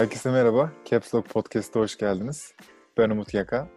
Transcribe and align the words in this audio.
Herkese 0.00 0.30
merhaba. 0.30 0.72
Caps 0.84 1.14
Lock 1.14 1.28
Podcast'a 1.28 1.80
hoş 1.80 1.98
geldiniz. 1.98 2.54
Ben 2.98 3.10
Umut 3.10 3.34
Yaka. 3.34 3.68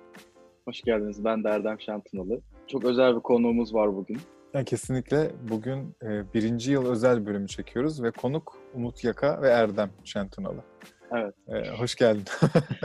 Hoş 0.65 0.81
geldiniz. 0.81 1.25
Ben 1.25 1.43
de 1.43 1.49
Erdem 1.49 1.81
Şantınalı. 1.81 2.41
Çok 2.67 2.85
özel 2.85 3.15
bir 3.15 3.21
konuğumuz 3.21 3.73
var 3.73 3.95
bugün. 3.95 4.17
Yani 4.53 4.65
kesinlikle 4.65 5.31
bugün 5.49 5.95
e, 6.03 6.33
birinci 6.33 6.71
yıl 6.71 6.91
özel 6.91 7.25
bölümü 7.25 7.47
çekiyoruz 7.47 8.03
ve 8.03 8.11
konuk 8.11 8.57
Umut 8.73 9.03
Yaka 9.03 9.41
ve 9.41 9.47
Erdem 9.49 9.89
Şentunalı. 10.03 10.63
Evet. 11.11 11.33
E, 11.47 11.69
hoş 11.69 11.95
geldin. 11.95 12.25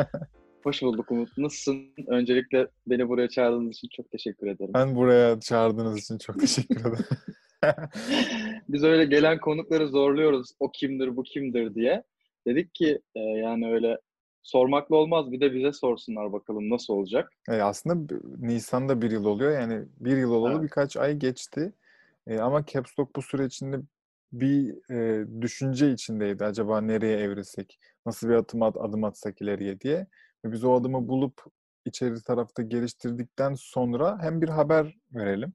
hoş 0.63 0.83
bulduk 0.83 1.11
Umut. 1.11 1.39
Nasılsın? 1.39 1.87
Öncelikle 2.07 2.69
beni 2.87 3.09
buraya 3.09 3.29
çağırdığınız 3.29 3.77
için 3.77 3.89
çok 3.97 4.11
teşekkür 4.11 4.47
ederim. 4.47 4.75
Ben 4.75 4.95
buraya 4.95 5.41
çağırdığınız 5.41 5.99
için 5.99 6.19
çok 6.19 6.41
teşekkür 6.41 6.81
ederim. 6.81 7.07
Biz 8.69 8.85
öyle 8.85 9.05
gelen 9.05 9.41
konukları 9.41 9.89
zorluyoruz. 9.89 10.51
O 10.61 10.71
kimdir, 10.71 11.17
bu 11.17 11.23
kimdir 11.23 11.75
diye. 11.75 12.05
Dedik 12.49 12.75
ki 12.75 13.01
e, 13.15 13.21
yani 13.21 13.73
öyle 13.73 13.99
sormakla 14.43 14.97
olmaz. 14.97 15.33
Bir 15.33 15.41
de 15.41 15.55
bize 15.55 15.73
sorsunlar 15.73 16.33
bakalım 16.33 16.71
nasıl 16.71 16.95
olacak. 16.95 17.33
E, 17.49 17.53
aslında 17.53 18.15
Nisan'da 18.39 19.03
bir 19.03 19.11
yıl 19.11 19.25
oluyor. 19.25 19.53
Yani 19.53 19.85
bir 20.01 20.17
yıl 20.17 20.33
olalı 20.33 20.53
evet. 20.53 20.63
birkaç 20.63 20.97
ay 20.97 21.17
geçti. 21.17 21.73
E, 22.27 22.39
ama 22.39 22.67
Caps 22.67 22.99
Lock 22.99 23.17
bu 23.17 23.23
süre 23.23 23.45
içinde 23.45 23.81
bir 24.33 24.91
e, 24.95 25.27
düşünce 25.43 25.93
içindeydi. 25.93 26.45
Acaba 26.45 26.81
nereye 26.81 27.19
evrilsek, 27.19 27.79
nasıl 28.07 28.29
bir 28.29 28.35
adım, 28.35 28.63
at, 28.63 28.77
adım 28.77 29.05
atsak 29.05 29.43
ileriye 29.43 29.81
diye. 29.81 30.07
Ve 30.45 30.53
biz 30.53 30.65
o 30.65 30.75
adımı 30.75 31.09
bulup 31.09 31.45
içeri 31.85 32.23
tarafta 32.23 32.63
geliştirdikten 32.63 33.55
sonra 33.55 34.23
hem 34.23 34.43
bir 34.43 34.49
haber 34.49 34.97
verelim 35.15 35.53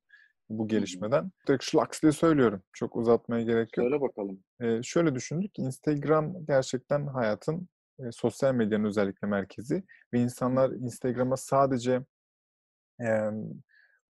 bu 0.58 0.68
gelişmeden. 0.68 1.32
Direkt 1.48 1.64
şlaks 1.64 2.02
diye 2.02 2.12
söylüyorum. 2.12 2.64
Çok 2.74 2.96
uzatmaya 2.96 3.44
gerek 3.44 3.78
yok. 3.78 3.86
Söyle 3.86 4.02
bakalım. 4.02 4.40
Ee, 4.62 4.84
şöyle 4.84 5.16
düşündük. 5.16 5.60
Instagram 5.60 6.46
gerçekten 6.46 7.08
hayatın 7.08 7.68
e, 8.00 8.04
sosyal 8.12 8.54
medyanın 8.54 8.86
özellikle 8.86 9.28
merkezi. 9.28 9.84
Ve 10.14 10.20
insanlar 10.20 10.72
Instagram'a 10.72 11.38
sadece 11.38 12.02
e, 13.02 13.08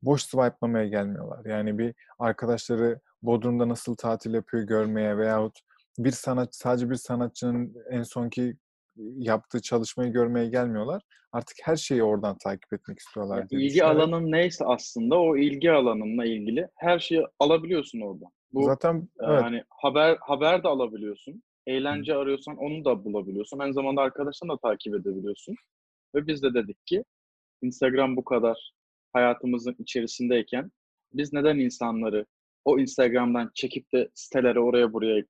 boş 0.02 0.22
swipe'lamaya 0.22 0.88
gelmiyorlar. 0.88 1.45
Yani 1.45 1.77
bir 1.77 1.94
arkadaşları 2.19 3.00
Bodrum'da 3.22 3.69
nasıl 3.69 3.95
tatil 3.95 4.33
yapıyor 4.33 4.63
görmeye 4.63 5.17
veyahut 5.17 5.59
bir 5.97 6.11
sanat 6.11 6.55
sadece 6.55 6.89
bir 6.89 6.95
sanatçının 6.95 7.75
en 7.89 8.03
sonki 8.03 8.57
yaptığı 8.97 9.61
çalışmayı 9.61 10.11
görmeye 10.11 10.49
gelmiyorlar. 10.49 11.02
Artık 11.31 11.58
her 11.63 11.75
şeyi 11.75 12.03
oradan 12.03 12.38
takip 12.38 12.73
etmek 12.73 13.00
istiyorlar. 13.00 13.38
Yani 13.38 13.63
ilgi 13.63 13.83
alanın 13.83 14.31
neyse 14.31 14.66
aslında 14.66 15.19
o 15.19 15.38
ilgi 15.38 15.72
alanınla 15.72 16.25
ilgili 16.25 16.67
her 16.75 17.00
şeyi 17.00 17.25
alabiliyorsun 17.39 18.02
orada. 18.02 18.25
Bu 18.53 18.63
zaten 18.63 19.09
evet. 19.22 19.41
yani 19.41 19.63
haber 19.69 20.17
haber 20.22 20.63
de 20.63 20.67
alabiliyorsun. 20.67 21.44
Eğlence 21.67 22.13
Hı. 22.13 22.17
arıyorsan 22.17 22.58
onu 22.58 22.85
da 22.85 23.05
bulabiliyorsun. 23.05 23.59
Aynı 23.59 23.73
zamanda 23.73 24.02
arkadaşlarını 24.02 24.53
da 24.53 24.58
takip 24.58 24.95
edebiliyorsun. 24.95 25.55
Ve 26.16 26.28
biz 26.28 26.44
de 26.44 26.53
dedik 26.53 26.88
ki 26.88 27.03
Instagram 27.61 28.16
bu 28.16 28.23
kadar 28.23 28.73
hayatımızın 29.13 29.75
içerisindeyken 29.80 30.72
biz 31.13 31.33
neden 31.33 31.59
insanları 31.59 32.25
o 32.66 32.80
Instagram'dan 32.80 33.52
çekip 33.55 33.94
de 33.94 34.09
sitelere 34.13 34.59
oraya 34.59 34.94
buraya 34.94 35.23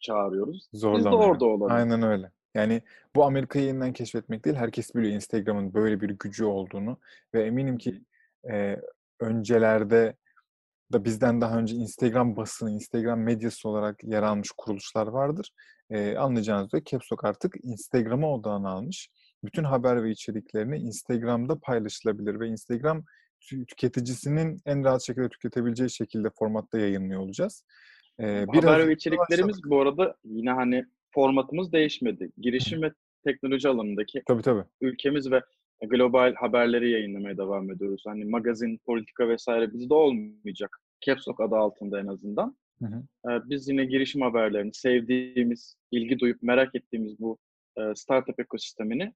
çağırıyoruz? 0.00 0.68
Zorlamıyor. 0.72 1.12
Biz 1.12 1.20
de 1.20 1.24
orada 1.24 1.44
olalım. 1.44 1.72
Aynen 1.72 2.02
öyle. 2.02 2.30
Yani 2.56 2.82
bu 3.16 3.24
Amerika'yı 3.24 3.64
yeniden 3.64 3.92
keşfetmek 3.92 4.44
değil, 4.44 4.56
herkes 4.56 4.94
biliyor 4.94 5.12
Instagram'ın 5.12 5.74
böyle 5.74 6.00
bir 6.00 6.10
gücü 6.10 6.44
olduğunu 6.44 6.98
ve 7.34 7.42
eminim 7.42 7.78
ki 7.78 8.02
e, 8.50 8.76
öncelerde 9.20 10.16
da 10.92 11.04
bizden 11.04 11.40
daha 11.40 11.58
önce 11.58 11.74
Instagram 11.76 12.36
basını, 12.36 12.70
Instagram 12.70 13.20
medyası 13.20 13.68
olarak 13.68 14.04
yer 14.04 14.22
almış 14.22 14.48
kuruluşlar 14.56 15.06
vardır. 15.06 15.50
E, 15.90 16.16
anlayacağınız 16.16 16.66
üzere 16.66 16.82
Capstock 16.84 17.24
artık 17.24 17.54
Instagram'a 17.62 18.34
odağını 18.34 18.68
almış. 18.68 19.10
Bütün 19.44 19.64
haber 19.64 20.04
ve 20.04 20.10
içeriklerini 20.10 20.78
Instagram'da 20.78 21.58
paylaşılabilir 21.58 22.40
ve 22.40 22.48
Instagram 22.48 23.04
tüketicisinin 23.68 24.60
en 24.66 24.84
rahat 24.84 25.02
şekilde 25.02 25.28
tüketebileceği 25.28 25.90
şekilde 25.90 26.30
formatta 26.38 26.78
yayınlıyor 26.78 27.20
olacağız. 27.20 27.64
Ee, 28.20 28.46
haber 28.52 28.88
ve 28.88 28.92
içeriklerimiz 28.92 29.64
bu 29.64 29.80
arada 29.80 30.16
yine 30.24 30.50
hani 30.50 30.86
formatımız 31.16 31.72
değişmedi. 31.72 32.30
Girişim 32.38 32.82
ve 32.82 32.92
teknoloji 33.24 33.68
alanındaki 33.68 34.22
tabii, 34.26 34.42
tabii. 34.42 34.64
ülkemiz 34.80 35.30
ve 35.30 35.42
global 35.86 36.34
haberleri 36.34 36.90
yayınlamaya 36.90 37.36
devam 37.36 37.70
ediyoruz. 37.70 38.02
Hani 38.06 38.24
magazin, 38.24 38.78
politika 38.86 39.28
vesaire 39.28 39.72
bizde 39.72 39.94
olmayacak. 39.94 40.80
Caps 41.06 41.28
Lock 41.28 41.40
adı 41.40 41.56
altında 41.56 42.00
en 42.00 42.06
azından. 42.06 42.56
Hı 42.82 42.86
hı. 42.86 43.30
Ee, 43.30 43.50
biz 43.50 43.68
yine 43.68 43.84
girişim 43.84 44.22
haberlerini, 44.22 44.74
sevdiğimiz, 44.74 45.76
ilgi 45.90 46.18
duyup 46.18 46.42
merak 46.42 46.74
ettiğimiz 46.74 47.20
bu 47.20 47.38
e, 47.78 47.94
startup 47.94 48.40
ekosistemini 48.40 49.12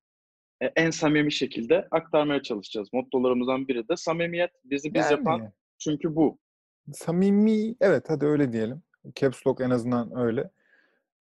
e, 0.62 0.67
en 0.77 0.91
samimi 0.91 1.32
şekilde 1.32 1.88
aktarmaya 1.91 2.43
çalışacağız. 2.43 2.88
Mottolarımızdan 2.93 3.69
biri 3.69 3.88
de 3.88 3.97
samimiyet. 3.97 4.50
Bizi 4.65 4.94
biz 4.94 5.05
yani, 5.05 5.12
yapan 5.12 5.53
çünkü 5.78 6.17
bu. 6.17 6.38
Samimi, 6.93 7.75
evet 7.81 8.05
hadi 8.09 8.27
öyle 8.27 8.53
diyelim. 8.53 8.82
Caps 9.15 9.47
Lock 9.47 9.61
en 9.61 9.71
azından 9.71 10.19
öyle. 10.19 10.50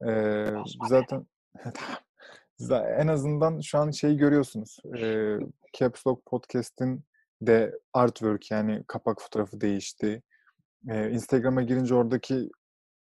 Ee, 0.08 0.54
zaten 0.90 1.26
en 3.00 3.08
azından 3.08 3.60
şu 3.60 3.78
an 3.78 3.92
şeyi 3.92 4.18
görüyorsunuz. 4.18 4.78
Ee, 4.98 5.38
Caps 5.74 6.08
Lock 6.08 6.26
Podcast'in 6.26 7.04
de 7.42 7.80
artwork 7.94 8.52
yani 8.52 8.84
kapak 8.88 9.22
fotoğrafı 9.22 9.62
değişti. 9.62 10.22
Ee, 10.90 11.10
Instagram'a 11.10 11.62
girince 11.62 11.96
oradaki 11.96 12.50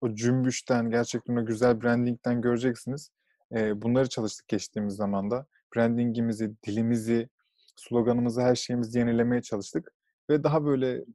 o 0.01 0.13
cümbüşten, 0.13 0.89
gerçekten 0.89 1.35
o 1.35 1.45
güzel 1.45 1.81
brandingden 1.81 2.41
göreceksiniz. 2.41 3.09
Ee, 3.55 3.81
bunları 3.81 4.09
çalıştık 4.09 4.47
geçtiğimiz 4.47 4.95
zamanda. 4.95 5.45
Brandingimizi, 5.75 6.53
dilimizi, 6.67 7.29
sloganımızı, 7.75 8.41
her 8.41 8.55
şeyimizi 8.55 8.99
yenilemeye 8.99 9.41
çalıştık. 9.41 9.91
Ve 10.29 10.43
daha 10.43 10.65
böyle 10.65 11.05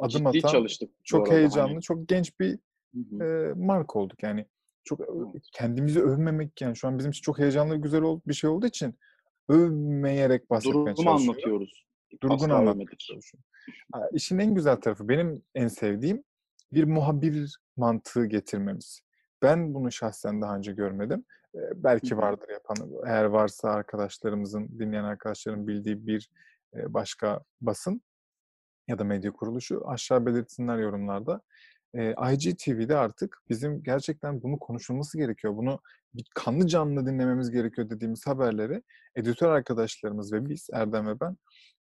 adım 0.00 0.32
Ciddi 0.32 0.38
atan, 0.38 0.48
çalıştık 0.48 0.90
çok 1.04 1.30
heyecanlı, 1.30 1.72
hani. 1.72 1.82
çok 1.82 2.08
genç 2.08 2.40
bir 2.40 2.58
hı 2.94 3.00
hı. 3.10 3.24
E, 3.24 3.54
marka 3.54 3.98
olduk. 3.98 4.22
Yani 4.22 4.46
çok 4.88 5.00
kendimizi 5.52 6.00
övmemek 6.00 6.60
yani 6.60 6.76
şu 6.76 6.88
an 6.88 6.98
bizim 6.98 7.10
için 7.10 7.22
çok 7.22 7.38
heyecanlı 7.38 7.76
güzel 7.76 8.02
bir 8.02 8.34
şey 8.34 8.50
olduğu 8.50 8.66
için 8.66 8.98
övmeyerek 9.48 10.50
bahsetmeye 10.50 10.74
Durumu 10.74 10.94
çalışıyorum. 10.96 11.30
anlatıyoruz. 11.30 11.86
Durgun 12.22 12.50
anlatmaya 12.50 12.86
çalışıyorum. 12.98 13.44
İşin 14.12 14.38
en 14.38 14.54
güzel 14.54 14.76
tarafı 14.76 15.08
benim 15.08 15.42
en 15.54 15.68
sevdiğim 15.68 16.24
bir 16.72 16.84
muhabir 16.84 17.58
mantığı 17.76 18.26
getirmemiz. 18.26 19.00
Ben 19.42 19.74
bunu 19.74 19.92
şahsen 19.92 20.42
daha 20.42 20.56
önce 20.56 20.72
görmedim. 20.72 21.24
belki 21.74 22.16
vardır 22.16 22.48
yapan. 22.48 22.76
Eğer 23.06 23.24
varsa 23.24 23.70
arkadaşlarımızın, 23.70 24.68
dinleyen 24.78 25.04
arkadaşların 25.04 25.66
bildiği 25.66 26.06
bir 26.06 26.30
başka 26.74 27.40
basın 27.60 28.02
ya 28.88 28.98
da 28.98 29.04
medya 29.04 29.32
kuruluşu 29.32 29.88
aşağı 29.88 30.26
belirtsinler 30.26 30.78
yorumlarda 30.78 31.40
e, 31.94 32.14
IGTV'de 32.32 32.96
artık 32.96 33.38
bizim 33.48 33.82
gerçekten 33.82 34.42
bunu 34.42 34.58
konuşulması 34.58 35.18
gerekiyor. 35.18 35.56
Bunu 35.56 35.80
bir 36.14 36.24
kanlı 36.34 36.66
canlı 36.66 37.06
dinlememiz 37.06 37.50
gerekiyor 37.50 37.90
dediğimiz 37.90 38.26
haberleri 38.26 38.82
editör 39.16 39.48
arkadaşlarımız 39.48 40.32
ve 40.32 40.48
biz 40.48 40.68
Erdem 40.72 41.06
ve 41.06 41.20
ben 41.20 41.36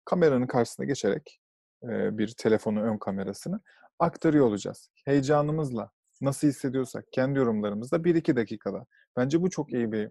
kameranın 0.06 0.48
karşısına 0.48 0.86
geçerek 0.86 1.42
e, 1.84 2.18
bir 2.18 2.34
telefonu 2.38 2.82
ön 2.84 2.98
kamerasını 2.98 3.62
aktarıyor 4.00 4.46
olacağız. 4.46 4.90
Heyecanımızla 5.06 5.92
nasıl 6.22 6.48
hissediyorsak 6.48 7.06
kendi 7.12 7.40
yorumlarımızla 7.40 8.04
bir 8.04 8.16
iki 8.16 8.36
dakikada. 8.36 8.86
Bence 9.18 9.42
bu 9.42 9.50
çok 9.50 9.74
iyi 9.74 9.92
bir 9.92 10.10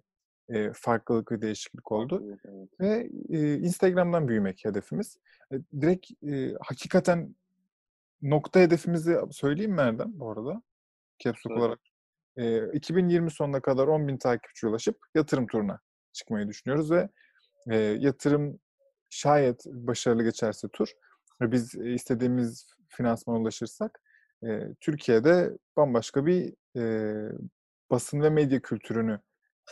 e, 0.48 0.72
farklılık 0.74 1.32
ve 1.32 1.42
değişiklik 1.42 1.92
oldu. 1.92 2.22
Evet, 2.26 2.40
evet. 2.44 2.68
Ve 2.80 3.10
e, 3.38 3.58
Instagram'dan 3.58 4.28
büyümek 4.28 4.64
hedefimiz. 4.64 5.16
E, 5.52 5.56
direkt 5.80 6.24
e, 6.24 6.54
hakikaten 6.60 7.34
nokta 8.22 8.60
hedefimizi 8.60 9.18
söyleyeyim 9.30 9.72
mi 9.72 9.80
Erdem 9.80 10.10
bu 10.12 10.30
arada? 10.30 10.62
Capsule 11.18 11.54
olarak. 11.54 11.80
E, 12.36 12.72
2020 12.72 13.30
sonuna 13.30 13.60
kadar 13.60 13.86
10 13.86 14.08
bin 14.08 14.18
takipçi 14.18 14.66
ulaşıp 14.66 14.98
yatırım 15.14 15.46
turuna 15.46 15.80
çıkmayı 16.12 16.48
düşünüyoruz 16.48 16.90
ve 16.90 17.08
e, 17.70 17.76
yatırım 17.76 18.58
şayet 19.10 19.66
başarılı 19.66 20.24
geçerse 20.24 20.68
tur 20.68 20.88
ve 21.40 21.52
biz 21.52 21.74
istediğimiz 21.74 22.66
finansmana 22.88 23.38
ulaşırsak 23.38 24.00
e, 24.44 24.74
Türkiye'de 24.80 25.58
bambaşka 25.76 26.26
bir 26.26 26.54
e, 26.76 26.82
basın 27.90 28.20
ve 28.20 28.30
medya 28.30 28.62
kültürünü 28.62 29.20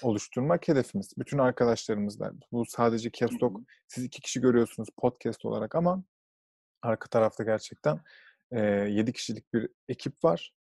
oluşturmak 0.03 0.69
hedefimiz. 0.69 1.13
Bütün 1.19 1.39
arkadaşlarımızla. 1.39 2.33
Bu 2.53 2.65
sadece 2.67 3.11
Capstock. 3.11 3.61
Siz 3.89 4.05
iki 4.05 4.21
kişi 4.21 4.41
görüyorsunuz 4.41 4.89
podcast 4.97 5.45
olarak 5.45 5.75
ama 5.75 6.05
arka 6.83 7.09
tarafta 7.09 7.45
gerçekten 7.45 8.01
e, 8.53 8.61
7 8.61 9.13
kişilik 9.13 9.55
bir 9.55 9.69
ekip 9.89 10.25
var. 10.25 10.53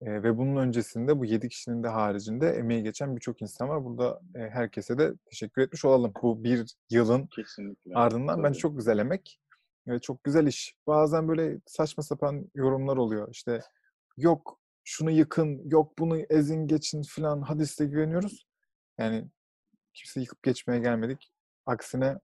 E, 0.00 0.22
ve 0.22 0.38
bunun 0.38 0.56
öncesinde 0.56 1.18
bu 1.18 1.24
7 1.24 1.48
kişinin 1.48 1.82
de 1.82 1.88
haricinde 1.88 2.48
emeği 2.48 2.82
geçen 2.82 3.16
birçok 3.16 3.42
insan 3.42 3.68
var. 3.68 3.84
Burada 3.84 4.20
e, 4.34 4.38
herkese 4.38 4.98
de 4.98 5.12
teşekkür 5.30 5.62
etmiş 5.62 5.84
olalım. 5.84 6.12
Bu 6.22 6.44
bir 6.44 6.74
yılın 6.90 7.26
Kesinlikle. 7.26 7.94
ardından 7.94 8.36
Tabii. 8.36 8.44
bence 8.44 8.58
çok 8.58 8.76
güzel 8.76 8.98
emek 8.98 9.38
ve 9.88 9.98
çok 9.98 10.24
güzel 10.24 10.46
iş. 10.46 10.74
Bazen 10.86 11.28
böyle 11.28 11.60
saçma 11.66 12.02
sapan 12.02 12.50
yorumlar 12.54 12.96
oluyor. 12.96 13.28
İşte 13.32 13.60
yok 14.16 14.60
şunu 14.84 15.10
yıkın, 15.10 15.70
yok 15.70 15.98
bunu 15.98 16.18
ezin 16.18 16.66
geçin 16.66 17.02
falan 17.08 17.40
hadiste 17.40 17.86
güveniyoruz. 17.86 18.46
Yani 18.98 19.28
kimse 19.94 20.20
yıkıp 20.20 20.42
geçmeye 20.42 20.80
gelmedik. 20.80 21.32
Aksine 21.66 22.18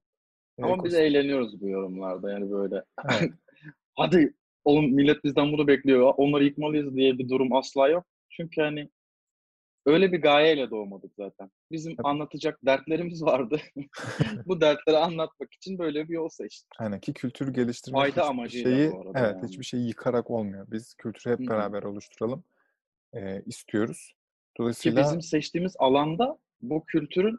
ama 0.62 0.74
e, 0.74 0.84
biz 0.84 0.94
eğleniyoruz 0.94 1.60
bu 1.60 1.68
yorumlarda 1.68 2.32
yani 2.32 2.50
böyle. 2.50 2.84
Evet. 3.10 3.32
Hadi 3.96 4.34
oğlum 4.68 4.90
millet 4.90 5.24
bizden 5.24 5.52
bunu 5.52 5.66
bekliyor. 5.66 6.14
Onları 6.16 6.44
yıkmalıyız 6.44 6.96
diye 6.96 7.18
bir 7.18 7.28
durum 7.28 7.52
asla 7.52 7.88
yok. 7.88 8.06
Çünkü 8.30 8.60
hani 8.60 8.88
öyle 9.86 10.12
bir 10.12 10.22
gayeyle 10.22 10.70
doğmadık 10.70 11.12
zaten. 11.16 11.50
Bizim 11.72 11.92
evet. 11.92 12.00
anlatacak 12.04 12.58
dertlerimiz 12.66 13.22
vardı. 13.22 13.60
bu 14.46 14.60
dertleri 14.60 14.96
anlatmak 14.96 15.54
için 15.54 15.78
böyle 15.78 16.08
bir 16.08 16.14
yol 16.14 16.28
seçtik. 16.28 16.68
Aynen 16.78 17.00
ki 17.00 17.12
kültür 17.12 17.54
geliştirmek 17.54 18.00
Fayda 18.00 18.28
amacıyla 18.28 18.76
şeyi, 18.76 18.92
bu 18.92 19.00
arada 19.00 19.18
Evet 19.18 19.36
yani. 19.36 19.48
hiçbir 19.48 19.64
şeyi 19.64 19.86
yıkarak 19.86 20.30
olmuyor. 20.30 20.66
Biz 20.70 20.94
kültürü 20.94 21.32
hep 21.32 21.48
beraber 21.48 21.82
Hı-hı. 21.82 21.90
oluşturalım 21.90 22.44
e, 23.14 23.42
istiyoruz. 23.46 24.14
Dolayısıyla... 24.58 25.02
Ki 25.02 25.06
bizim 25.06 25.22
seçtiğimiz 25.22 25.74
alanda 25.78 26.38
bu 26.62 26.84
kültürün 26.84 27.38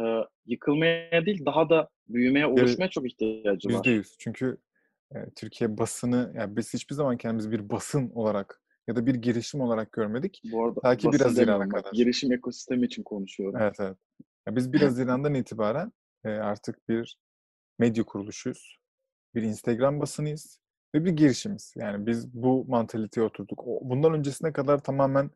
e, 0.00 0.02
yıkılmaya 0.46 1.26
değil 1.26 1.44
daha 1.46 1.68
da 1.70 1.88
büyümeye, 2.08 2.46
oluşmaya 2.46 2.90
çok 2.90 3.06
ihtiyacı 3.06 3.68
var. 3.68 3.84
%100. 3.84 4.14
Çünkü 4.18 4.58
Türkiye 5.36 5.78
basını, 5.78 6.32
yani 6.36 6.56
biz 6.56 6.74
hiçbir 6.74 6.94
zaman 6.94 7.16
kendimizi 7.16 7.50
bir 7.50 7.70
basın 7.70 8.10
olarak 8.14 8.60
ya 8.88 8.96
da 8.96 9.06
bir 9.06 9.14
girişim 9.14 9.60
olarak 9.60 9.92
görmedik. 9.92 10.42
Bu 10.52 10.64
arada 10.64 10.80
Belki 10.84 11.12
biraz 11.12 11.38
İran'a 11.38 11.68
kadar. 11.68 11.92
Girişim 11.92 12.32
ekosistemi 12.32 12.86
için 12.86 13.02
konuşuyorum. 13.02 13.60
Evet 13.60 13.76
evet. 13.80 13.96
Yani 14.46 14.56
biz 14.56 14.72
biraz 14.72 14.98
İran'dan 14.98 15.34
itibaren 15.34 15.92
artık 16.24 16.88
bir 16.88 17.18
medya 17.78 18.04
kuruluşuyuz. 18.04 18.78
Bir 19.34 19.42
Instagram 19.42 20.00
basınıyız 20.00 20.60
ve 20.94 21.04
bir 21.04 21.10
girişimiz. 21.10 21.74
Yani 21.76 22.06
biz 22.06 22.34
bu 22.34 22.64
mantaliteye 22.68 23.26
oturduk. 23.26 23.64
Bundan 23.66 24.14
öncesine 24.14 24.52
kadar 24.52 24.78
tamamen 24.78 25.30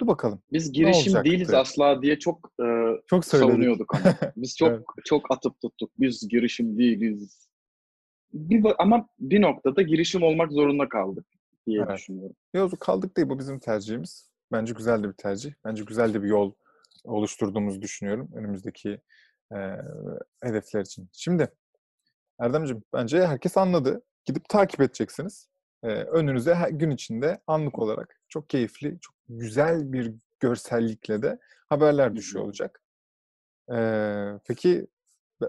dur 0.00 0.06
bakalım. 0.06 0.42
Biz 0.52 0.72
girişim 0.72 1.24
değiliz 1.24 1.54
asla 1.54 2.02
diye 2.02 2.18
çok 2.18 2.52
e, 2.60 2.66
çok 3.06 3.24
savunuyorduk 3.24 3.94
ama. 3.94 4.16
Biz 4.36 4.56
çok 4.56 4.70
evet. 4.70 4.82
çok 5.04 5.30
atıp 5.32 5.60
tuttuk. 5.60 5.90
Biz 5.98 6.28
girişim 6.28 6.78
değiliz. 6.78 7.48
Bir, 8.34 8.64
ama 8.78 9.08
bir 9.18 9.42
noktada 9.42 9.82
girişim 9.82 10.22
olmak 10.22 10.52
zorunda 10.52 10.88
kaldık 10.88 11.26
diye 11.66 11.82
evet. 11.82 11.96
düşünüyorum. 11.96 12.36
Yok 12.54 12.80
kaldık 12.80 13.16
değil 13.16 13.28
bu 13.28 13.38
bizim 13.38 13.58
tercihimiz. 13.58 14.30
Bence 14.52 14.74
güzel 14.74 15.02
de 15.02 15.08
bir 15.08 15.12
tercih. 15.12 15.52
Bence 15.64 15.84
güzel 15.84 16.14
de 16.14 16.22
bir 16.22 16.28
yol 16.28 16.52
oluşturduğumuzu 17.04 17.82
düşünüyorum 17.82 18.30
önümüzdeki 18.34 19.00
e, 19.52 19.58
hedefler 20.42 20.80
için. 20.80 21.08
Şimdi 21.12 21.48
Erdemciğim 22.40 22.82
bence 22.92 23.26
herkes 23.26 23.56
anladı. 23.56 24.02
Gidip 24.24 24.48
takip 24.48 24.80
edeceksiniz. 24.80 25.48
E, 25.82 25.88
önünüze 25.88 26.54
her 26.54 26.68
gün 26.68 26.90
içinde 26.90 27.40
anlık 27.46 27.78
olarak 27.78 28.20
çok 28.28 28.50
keyifli, 28.50 28.98
çok 29.00 29.16
güzel 29.28 29.92
bir 29.92 30.14
görsellikle 30.40 31.22
de 31.22 31.38
haberler 31.68 32.16
düşüyor 32.16 32.44
olacak. 32.44 32.82
E, 33.72 33.78
peki 34.44 34.86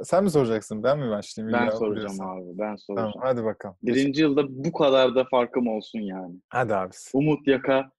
sen 0.04 0.24
mi 0.24 0.32
soracaksın? 0.32 0.84
Ben 0.84 1.00
mi 1.00 1.10
başlayayım? 1.10 1.60
Ben 1.60 1.70
soracağım 1.70 2.22
abi. 2.22 2.58
Ben 2.58 2.76
soracağım. 2.76 3.12
Tamam, 3.14 3.28
hadi 3.28 3.44
bakalım. 3.44 3.76
Birinci 3.84 4.06
Geç. 4.06 4.20
yılda 4.20 4.44
bu 4.50 4.72
kadar 4.72 5.16
da 5.16 5.26
farkım 5.26 5.68
olsun 5.68 6.00
yani. 6.00 6.36
Hadi 6.50 6.76
abi. 6.76 6.94
Umut 7.14 7.48
Yaka 7.48 7.92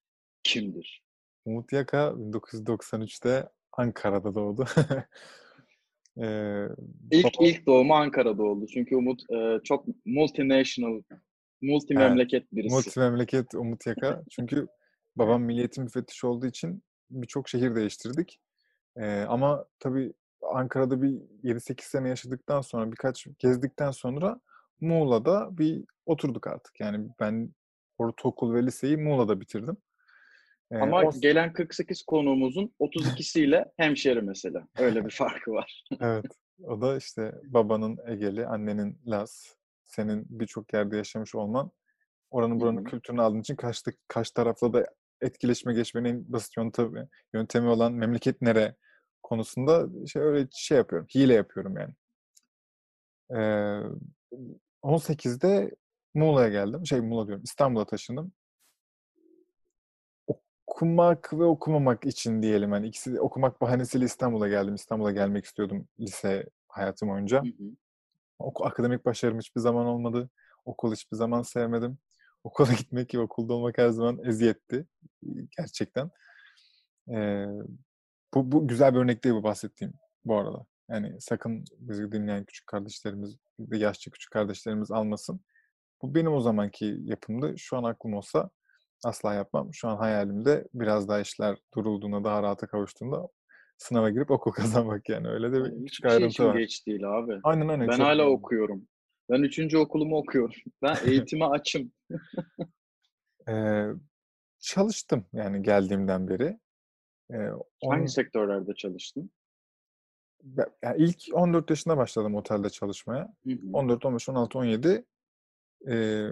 kimdir? 0.42 1.04
Umut 1.44 1.72
Yaka 1.72 1.98
1993'te 1.98 3.48
Ankara'da 3.72 4.34
doğdu. 4.34 4.64
ee, 6.22 6.66
ilk 7.10 7.24
baba... 7.24 7.46
ilk 7.46 7.66
doğumu 7.66 7.94
Ankara'da 7.94 8.42
oldu. 8.42 8.66
Çünkü 8.74 8.96
Umut 8.96 9.30
e, 9.30 9.60
çok 9.64 9.84
multinational, 10.06 11.02
multi 11.62 11.94
memleket 11.94 12.42
evet, 12.42 12.52
birisi. 12.52 12.74
Multi 12.74 13.00
memleket 13.00 13.54
Umut 13.54 13.86
Yaka. 13.86 14.22
Çünkü 14.30 14.66
babam 15.16 15.42
milliyetin 15.42 15.84
müfettişi 15.84 16.26
olduğu 16.26 16.46
için 16.46 16.82
birçok 17.10 17.48
şehir 17.48 17.74
değiştirdik. 17.74 18.40
Ee, 18.96 19.24
ama 19.28 19.64
tabii 19.78 20.12
Ankara'da 20.54 21.02
bir 21.02 21.10
7-8 21.44 21.82
sene 21.82 22.08
yaşadıktan 22.08 22.60
sonra, 22.60 22.92
birkaç 22.92 23.26
gezdikten 23.38 23.90
sonra 23.90 24.40
Muğla'da 24.80 25.58
bir 25.58 25.84
oturduk 26.06 26.46
artık. 26.46 26.80
Yani 26.80 27.08
ben 27.20 27.54
ortaokul 27.98 28.54
ve 28.54 28.66
liseyi 28.66 28.96
Muğla'da 28.96 29.40
bitirdim. 29.40 29.76
Ee, 30.70 30.76
Ama 30.76 31.02
o... 31.02 31.10
gelen 31.20 31.52
48 31.52 32.02
konuğumuzun 32.02 32.74
32'siyle 32.80 33.70
hemşeri 33.76 34.22
mesela. 34.22 34.68
Öyle 34.78 35.04
bir 35.04 35.10
farkı 35.10 35.50
var. 35.52 35.84
evet. 36.00 36.26
O 36.64 36.80
da 36.80 36.96
işte 36.96 37.34
babanın 37.44 37.98
Egeli, 38.06 38.46
annenin 38.46 38.98
Laz, 39.06 39.56
senin 39.84 40.26
birçok 40.28 40.72
yerde 40.72 40.96
yaşamış 40.96 41.34
olman 41.34 41.70
oranın 42.30 42.60
buranın 42.60 42.84
kültürünü 42.84 43.22
aldığın 43.22 43.40
için 43.40 43.56
karşı, 43.56 43.82
karşı 44.08 44.34
tarafla 44.34 44.72
da 44.72 44.86
etkileşme 45.20 45.74
geçmenin 45.74 46.08
en 46.08 46.32
basit 46.32 46.56
yöntemi, 46.56 47.08
yöntemi 47.34 47.68
olan 47.68 47.92
memleket 47.92 48.42
nere 48.42 48.76
konusunda 49.26 50.06
şey 50.06 50.22
öyle 50.22 50.48
şey 50.52 50.78
yapıyorum. 50.78 51.08
Hile 51.14 51.34
yapıyorum 51.34 51.76
yani. 51.76 51.94
Ee, 53.30 53.80
18'de 54.82 55.70
Muğla'ya 56.14 56.48
geldim. 56.48 56.86
Şey 56.86 57.00
Muğla 57.00 57.26
diyorum. 57.26 57.44
İstanbul'a 57.44 57.84
taşındım. 57.86 58.32
Okumak 60.66 61.32
ve 61.32 61.44
okumamak 61.44 62.06
için 62.06 62.42
diyelim. 62.42 62.72
Yani 62.72 62.86
ikisi 62.86 63.20
okumak 63.20 63.60
bahanesiyle 63.60 64.04
İstanbul'a 64.04 64.48
geldim. 64.48 64.74
İstanbul'a 64.74 65.10
gelmek 65.12 65.44
istiyordum 65.44 65.88
lise 66.00 66.46
hayatım 66.68 67.08
boyunca. 67.08 67.42
Hı 67.42 67.46
hı. 67.46 67.76
Oku, 68.38 68.64
akademik 68.66 69.04
başarım 69.04 69.38
hiçbir 69.38 69.60
zaman 69.60 69.86
olmadı. 69.86 70.30
Okul 70.64 70.92
hiçbir 70.92 71.16
zaman 71.16 71.42
sevmedim. 71.42 71.98
Okula 72.44 72.72
gitmek 72.78 73.14
ve 73.14 73.18
okulda 73.18 73.52
olmak 73.54 73.78
her 73.78 73.88
zaman 73.88 74.18
eziyetti. 74.24 74.86
Gerçekten. 75.58 76.10
Ee, 77.08 77.46
bu, 78.36 78.52
bu 78.52 78.68
güzel 78.68 78.94
bir 78.94 78.98
örnek 78.98 79.24
değil 79.24 79.34
bu 79.34 79.42
bahsettiğim 79.42 79.94
bu 80.24 80.36
arada. 80.38 80.66
Yani 80.90 81.20
sakın 81.20 81.64
bizi 81.78 82.12
dinleyen 82.12 82.44
küçük 82.44 82.66
kardeşlerimiz 82.66 83.36
yaşça 83.72 84.10
küçük 84.10 84.32
kardeşlerimiz 84.32 84.90
almasın. 84.90 85.40
Bu 86.02 86.14
benim 86.14 86.32
o 86.32 86.40
zamanki 86.40 86.96
yapımdı. 87.04 87.54
Şu 87.58 87.76
an 87.76 87.84
aklım 87.84 88.14
olsa 88.14 88.50
asla 89.04 89.34
yapmam. 89.34 89.74
Şu 89.74 89.88
an 89.88 89.96
hayalimde 89.96 90.68
biraz 90.74 91.08
daha 91.08 91.20
işler 91.20 91.58
durulduğunda, 91.74 92.24
daha 92.24 92.42
rahata 92.42 92.66
kavuştuğunda 92.66 93.28
sınava 93.78 94.10
girip 94.10 94.30
okul 94.30 94.50
kazanmak 94.52 95.08
yani. 95.08 95.28
Öyle 95.28 95.52
de 95.52 95.64
bir 95.64 95.86
küçük 95.86 96.04
şey 96.04 96.12
ayrıntı 96.12 96.28
için 96.28 96.44
var. 96.44 96.58
geç 96.58 96.86
değil 96.86 97.18
abi. 97.18 97.40
Aynen 97.44 97.68
aynen. 97.68 97.88
Ben 97.88 98.00
hala 98.00 98.28
okuyorum. 98.28 98.88
Ben 99.30 99.42
üçüncü 99.42 99.78
okulumu 99.78 100.16
okuyorum. 100.16 100.54
Ben 100.82 100.96
eğitime 101.06 101.44
açım. 101.44 101.92
ee, 103.48 103.86
çalıştım 104.60 105.26
yani 105.32 105.62
geldiğimden 105.62 106.28
beri. 106.28 106.58
Ee, 107.30 107.50
on... 107.80 107.90
Hangi 107.90 108.08
sektörlerde 108.08 108.74
çalıştın? 108.74 109.30
Yani 110.82 110.96
ilk 110.96 111.16
14 111.32 111.70
yaşında 111.70 111.96
başladım 111.96 112.34
otelde 112.34 112.70
çalışmaya. 112.70 113.34
Hı 113.46 113.52
hı. 113.52 113.58
14, 113.72 114.04
15, 114.04 114.28
16, 114.28 114.58
17 114.58 115.04
e, 115.88 116.26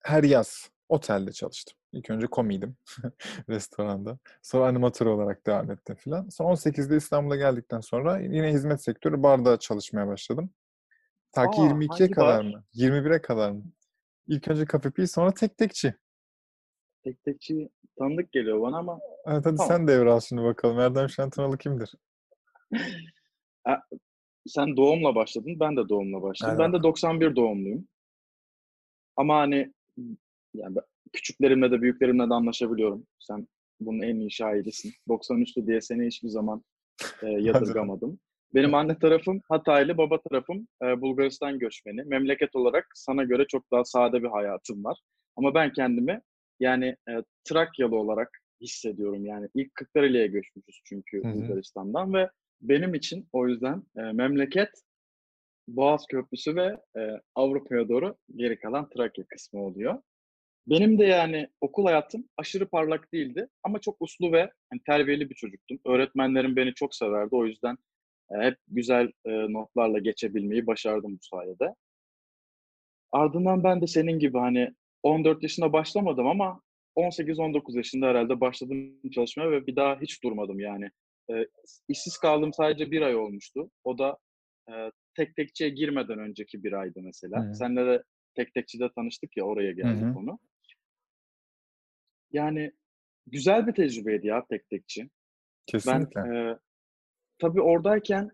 her 0.00 0.22
yaz 0.22 0.70
otelde 0.88 1.32
çalıştım. 1.32 1.76
İlk 1.92 2.10
önce 2.10 2.26
komiydim 2.26 2.76
restoranda. 3.48 4.18
Sonra 4.42 4.66
animatör 4.66 5.06
olarak 5.06 5.46
devam 5.46 5.70
ettim 5.70 5.96
filan. 5.96 6.28
Sonra 6.28 6.52
18'de 6.52 6.96
İstanbul'a 6.96 7.36
geldikten 7.36 7.80
sonra 7.80 8.18
yine 8.18 8.52
hizmet 8.52 8.82
sektörü 8.82 9.22
barda 9.22 9.58
çalışmaya 9.58 10.06
başladım. 10.06 10.50
Ta 11.32 11.50
ki 11.50 11.60
22'ye 11.60 12.10
kadar 12.10 12.44
bar? 12.44 12.50
mı? 12.50 12.64
21'e 12.74 13.22
kadar 13.22 13.50
mı? 13.50 13.62
İlk 14.26 14.48
önce 14.48 14.64
kafe 14.64 15.06
sonra 15.06 15.34
tek 15.34 15.58
tekçi. 15.58 15.94
Tek 17.04 17.22
tekçi 17.24 17.68
tanıdık 17.98 18.32
geliyor 18.32 18.60
bana 18.60 18.78
ama 18.78 19.00
Evet 19.26 19.46
hadi 19.46 19.56
tamam. 19.56 19.68
sen 19.68 19.88
devral 19.88 20.20
şimdi 20.20 20.42
bakalım. 20.42 20.80
Erdem 20.80 21.08
Şentanalı 21.08 21.58
kimdir? 21.58 21.94
sen 24.46 24.76
doğumla 24.76 25.14
başladın. 25.14 25.60
Ben 25.60 25.76
de 25.76 25.88
doğumla 25.88 26.22
başladım. 26.22 26.54
Evet. 26.56 26.60
Ben 26.60 26.72
de 26.72 26.82
91 26.82 27.36
doğumluyum. 27.36 27.88
Ama 29.16 29.38
hani 29.38 29.72
yani 30.54 30.76
küçüklerimle 31.12 31.70
de 31.70 31.82
büyüklerimle 31.82 32.30
de 32.30 32.34
anlaşabiliyorum. 32.34 33.06
Sen 33.18 33.48
bunun 33.80 34.02
en 34.02 34.16
iyi 34.16 34.30
şahidisin. 34.30 34.92
93'lü 35.08 35.66
diye 35.66 35.80
seni 35.80 36.06
hiçbir 36.06 36.28
zaman 36.28 36.64
e, 37.22 37.26
yadırgamadım. 37.28 38.20
Benim 38.54 38.74
anne 38.74 38.98
tarafım 38.98 39.40
Hataylı, 39.48 39.98
baba 39.98 40.20
tarafım 40.20 40.68
e, 40.82 41.00
Bulgaristan 41.00 41.58
göçmeni. 41.58 42.02
Memleket 42.04 42.56
olarak 42.56 42.86
sana 42.94 43.24
göre 43.24 43.46
çok 43.46 43.70
daha 43.72 43.84
sade 43.84 44.22
bir 44.22 44.28
hayatım 44.28 44.84
var. 44.84 44.98
Ama 45.36 45.54
ben 45.54 45.72
kendimi 45.72 46.20
yani 46.60 46.96
e, 47.08 47.12
Trakyalı 47.44 47.96
olarak 47.96 48.38
hissediyorum. 48.60 49.26
Yani 49.26 49.48
ilk 49.54 49.74
Kırklareli'ye 49.74 50.26
göçmüşüz 50.26 50.80
çünkü. 50.84 51.22
Bulgaristan'dan 51.34 52.14
ve 52.14 52.30
benim 52.60 52.94
için 52.94 53.28
o 53.32 53.48
yüzden 53.48 53.82
e, 53.96 54.00
memleket 54.00 54.70
Boğaz 55.68 56.06
Köprüsü 56.06 56.56
ve 56.56 56.76
e, 56.96 57.20
Avrupa'ya 57.34 57.88
doğru 57.88 58.16
geri 58.36 58.58
kalan 58.58 58.88
Trakya 58.88 59.24
kısmı 59.28 59.64
oluyor. 59.64 60.02
Benim 60.66 60.98
de 60.98 61.04
yani 61.04 61.48
okul 61.60 61.84
hayatım 61.84 62.28
aşırı 62.36 62.68
parlak 62.68 63.12
değildi 63.12 63.48
ama 63.62 63.78
çok 63.80 63.96
uslu 64.00 64.32
ve 64.32 64.38
yani 64.38 64.82
terbiyeli 64.86 65.30
bir 65.30 65.34
çocuktum. 65.34 65.78
Öğretmenlerim 65.86 66.56
beni 66.56 66.74
çok 66.74 66.94
severdi. 66.94 67.36
O 67.36 67.46
yüzden 67.46 67.76
e, 68.30 68.38
hep 68.38 68.58
güzel 68.68 69.12
e, 69.24 69.30
notlarla 69.30 69.98
geçebilmeyi 69.98 70.66
başardım 70.66 71.12
bu 71.12 71.36
sayede. 71.36 71.74
Ardından 73.12 73.64
ben 73.64 73.80
de 73.80 73.86
senin 73.86 74.18
gibi 74.18 74.38
hani 74.38 74.74
14 75.02 75.42
yaşında 75.42 75.72
başlamadım 75.72 76.26
ama 76.26 76.60
18-19 76.96 77.76
yaşında 77.76 78.06
herhalde 78.06 78.40
başladım 78.40 79.10
çalışmaya 79.14 79.50
ve 79.50 79.66
bir 79.66 79.76
daha 79.76 80.00
hiç 80.00 80.22
durmadım 80.22 80.60
yani. 80.60 80.90
e, 81.30 81.46
işsiz 81.88 82.18
kaldığım 82.18 82.52
sadece 82.52 82.90
bir 82.90 83.02
ay 83.02 83.16
olmuştu. 83.16 83.70
O 83.84 83.98
da 83.98 84.18
e, 84.68 84.90
tek 85.16 85.36
tekçiye 85.36 85.70
girmeden 85.70 86.18
önceki 86.18 86.64
bir 86.64 86.72
aydı 86.72 87.00
mesela. 87.02 87.44
Hı-hı. 87.44 87.54
Seninle 87.54 87.86
de 87.86 88.02
tek 88.34 88.54
tekçide 88.54 88.90
tanıştık 88.94 89.36
ya 89.36 89.44
oraya 89.44 89.72
geldik 89.72 90.02
Hı-hı. 90.02 90.18
onu. 90.18 90.38
Yani 92.32 92.72
güzel 93.26 93.66
bir 93.66 93.72
tecrübeydi 93.72 94.26
ya 94.26 94.44
tek 94.50 94.68
tekçi. 94.68 95.10
Kesinlikle. 95.66 96.20
Ben 96.20 96.34
e, 96.34 96.58
tabii 97.38 97.60
oradayken 97.60 98.30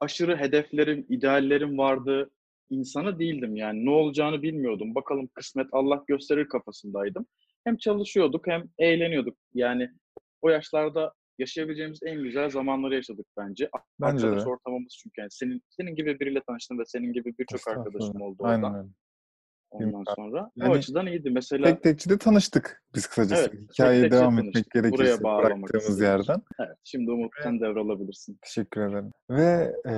aşırı 0.00 0.36
hedeflerim, 0.36 1.06
ideallerim 1.08 1.78
vardı. 1.78 2.30
İnsanı 2.72 3.18
değildim 3.18 3.56
yani. 3.56 3.84
Ne 3.84 3.90
olacağını 3.90 4.42
bilmiyordum. 4.42 4.94
Bakalım 4.94 5.28
kısmet 5.34 5.66
Allah 5.72 6.04
gösterir 6.06 6.48
kafasındaydım. 6.48 7.26
Hem 7.64 7.76
çalışıyorduk 7.76 8.46
hem 8.46 8.64
eğleniyorduk. 8.78 9.36
Yani 9.54 9.90
o 10.42 10.48
yaşlarda 10.48 11.12
yaşayabileceğimiz 11.38 11.98
en 12.02 12.22
güzel 12.22 12.50
zamanları 12.50 12.94
yaşadık 12.94 13.26
bence. 13.36 13.70
Bence 14.00 14.26
Arkadaş 14.26 14.44
de. 14.44 14.48
ortamımız 14.48 14.96
çünkü 15.02 15.20
yani 15.20 15.30
senin 15.30 15.62
senin 15.68 15.94
gibi 15.94 16.20
biriyle 16.20 16.40
tanıştım 16.46 16.78
ve 16.78 16.84
senin 16.86 17.12
gibi 17.12 17.34
birçok 17.38 17.68
arkadaşım 17.68 18.20
oldu. 18.20 18.42
Aynen 18.44 18.74
öyle. 18.74 18.88
Ondan 19.72 20.04
sonra 20.16 20.50
yani, 20.56 20.70
o 20.70 20.74
açıdan 20.74 21.06
iyiydi. 21.06 21.30
Mesela 21.30 21.64
tek 21.66 21.82
tekçide 21.82 22.18
tanıştık 22.18 22.82
biz 22.94 23.06
kısacası. 23.06 23.50
Evet, 23.50 23.62
Hikayeye 23.72 24.10
devam 24.10 24.38
etmek 24.38 24.70
gerekirse 24.70 25.24
bıraktığımız 25.24 25.88
istedim. 25.88 26.04
yerden. 26.04 26.42
Evet, 26.60 26.76
şimdi 26.84 27.10
Umut 27.10 27.32
sen 27.42 27.60
devralabilirsin. 27.60 28.38
Teşekkür 28.42 28.80
ederim. 28.80 29.10
Ve 29.30 29.74
e, 29.88 29.94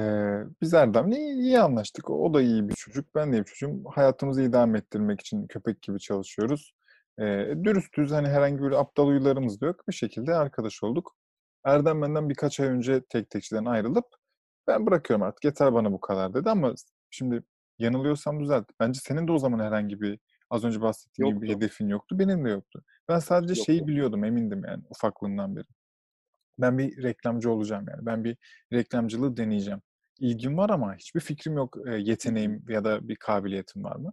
biz 0.62 0.74
Erdem'le 0.74 1.12
iyi, 1.12 1.34
iyi 1.34 1.60
anlaştık. 1.60 2.10
O 2.10 2.34
da 2.34 2.42
iyi 2.42 2.68
bir 2.68 2.74
çocuk, 2.74 3.14
ben 3.14 3.32
de 3.32 3.36
iyi 3.36 3.40
bir 3.40 3.44
çocuğum. 3.44 3.82
Hayatımızı 3.94 4.42
idame 4.42 4.78
ettirmek 4.78 5.20
için 5.20 5.46
köpek 5.46 5.82
gibi 5.82 5.98
çalışıyoruz. 5.98 6.74
E, 7.18 7.24
dürüstüz, 7.64 8.10
hani 8.10 8.28
herhangi 8.28 8.62
bir 8.62 8.72
aptal 8.72 9.06
huylarımız 9.06 9.60
da 9.60 9.66
yok. 9.66 9.88
Bir 9.88 9.94
şekilde 9.94 10.34
arkadaş 10.34 10.82
olduk. 10.82 11.16
Erdem 11.64 12.02
benden 12.02 12.28
birkaç 12.28 12.60
ay 12.60 12.68
önce 12.68 13.02
tek 13.08 13.30
tekçiden 13.30 13.64
ayrılıp 13.64 14.04
ben 14.66 14.86
bırakıyorum 14.86 15.22
artık 15.22 15.44
yeter 15.44 15.74
bana 15.74 15.92
bu 15.92 16.00
kadar 16.00 16.34
dedi 16.34 16.50
ama 16.50 16.74
şimdi 17.10 17.42
yanılıyorsam 17.78 18.40
düzelt. 18.40 18.66
Bence 18.80 19.00
senin 19.00 19.28
de 19.28 19.32
o 19.32 19.38
zaman 19.38 19.58
herhangi 19.58 20.00
bir 20.00 20.18
az 20.50 20.64
önce 20.64 20.80
bahsettiğim 20.80 21.30
yoktu. 21.30 21.46
gibi 21.46 21.50
bir 21.50 21.56
hedefin 21.56 21.88
yoktu. 21.88 22.18
Benim 22.18 22.44
de 22.44 22.50
yoktu. 22.50 22.84
Ben 23.08 23.18
sadece 23.18 23.52
yoktu. 23.52 23.64
şeyi 23.64 23.86
biliyordum 23.86 24.24
emindim 24.24 24.64
yani 24.64 24.84
ufaklığından 24.90 25.56
beri. 25.56 25.66
Ben 26.58 26.78
bir 26.78 27.02
reklamcı 27.02 27.50
olacağım 27.50 27.86
yani. 27.88 28.06
Ben 28.06 28.24
bir 28.24 28.36
reklamcılığı 28.72 29.36
deneyeceğim. 29.36 29.82
İlgim 30.20 30.58
var 30.58 30.70
ama 30.70 30.94
hiçbir 30.94 31.20
fikrim 31.20 31.56
yok 31.56 31.76
yeteneğim 31.98 32.64
ya 32.68 32.84
da 32.84 33.08
bir 33.08 33.16
kabiliyetim 33.16 33.84
var 33.84 33.96
mı? 33.96 34.12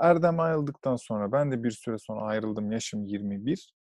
Erdem 0.00 0.40
ayrıldıktan 0.40 0.96
sonra 0.96 1.32
ben 1.32 1.52
de 1.52 1.64
bir 1.64 1.70
süre 1.70 1.98
sonra 1.98 2.20
ayrıldım. 2.20 2.72
Yaşım 2.72 3.06
21 3.06 3.74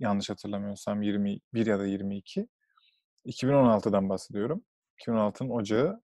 yanlış 0.00 0.30
hatırlamıyorsam 0.30 1.02
21 1.02 1.66
ya 1.66 1.78
da 1.78 1.86
22. 1.86 2.48
2016'dan 3.26 4.08
bahsediyorum. 4.08 4.64
2016'nın 4.98 5.50
Ocağı. 5.50 6.02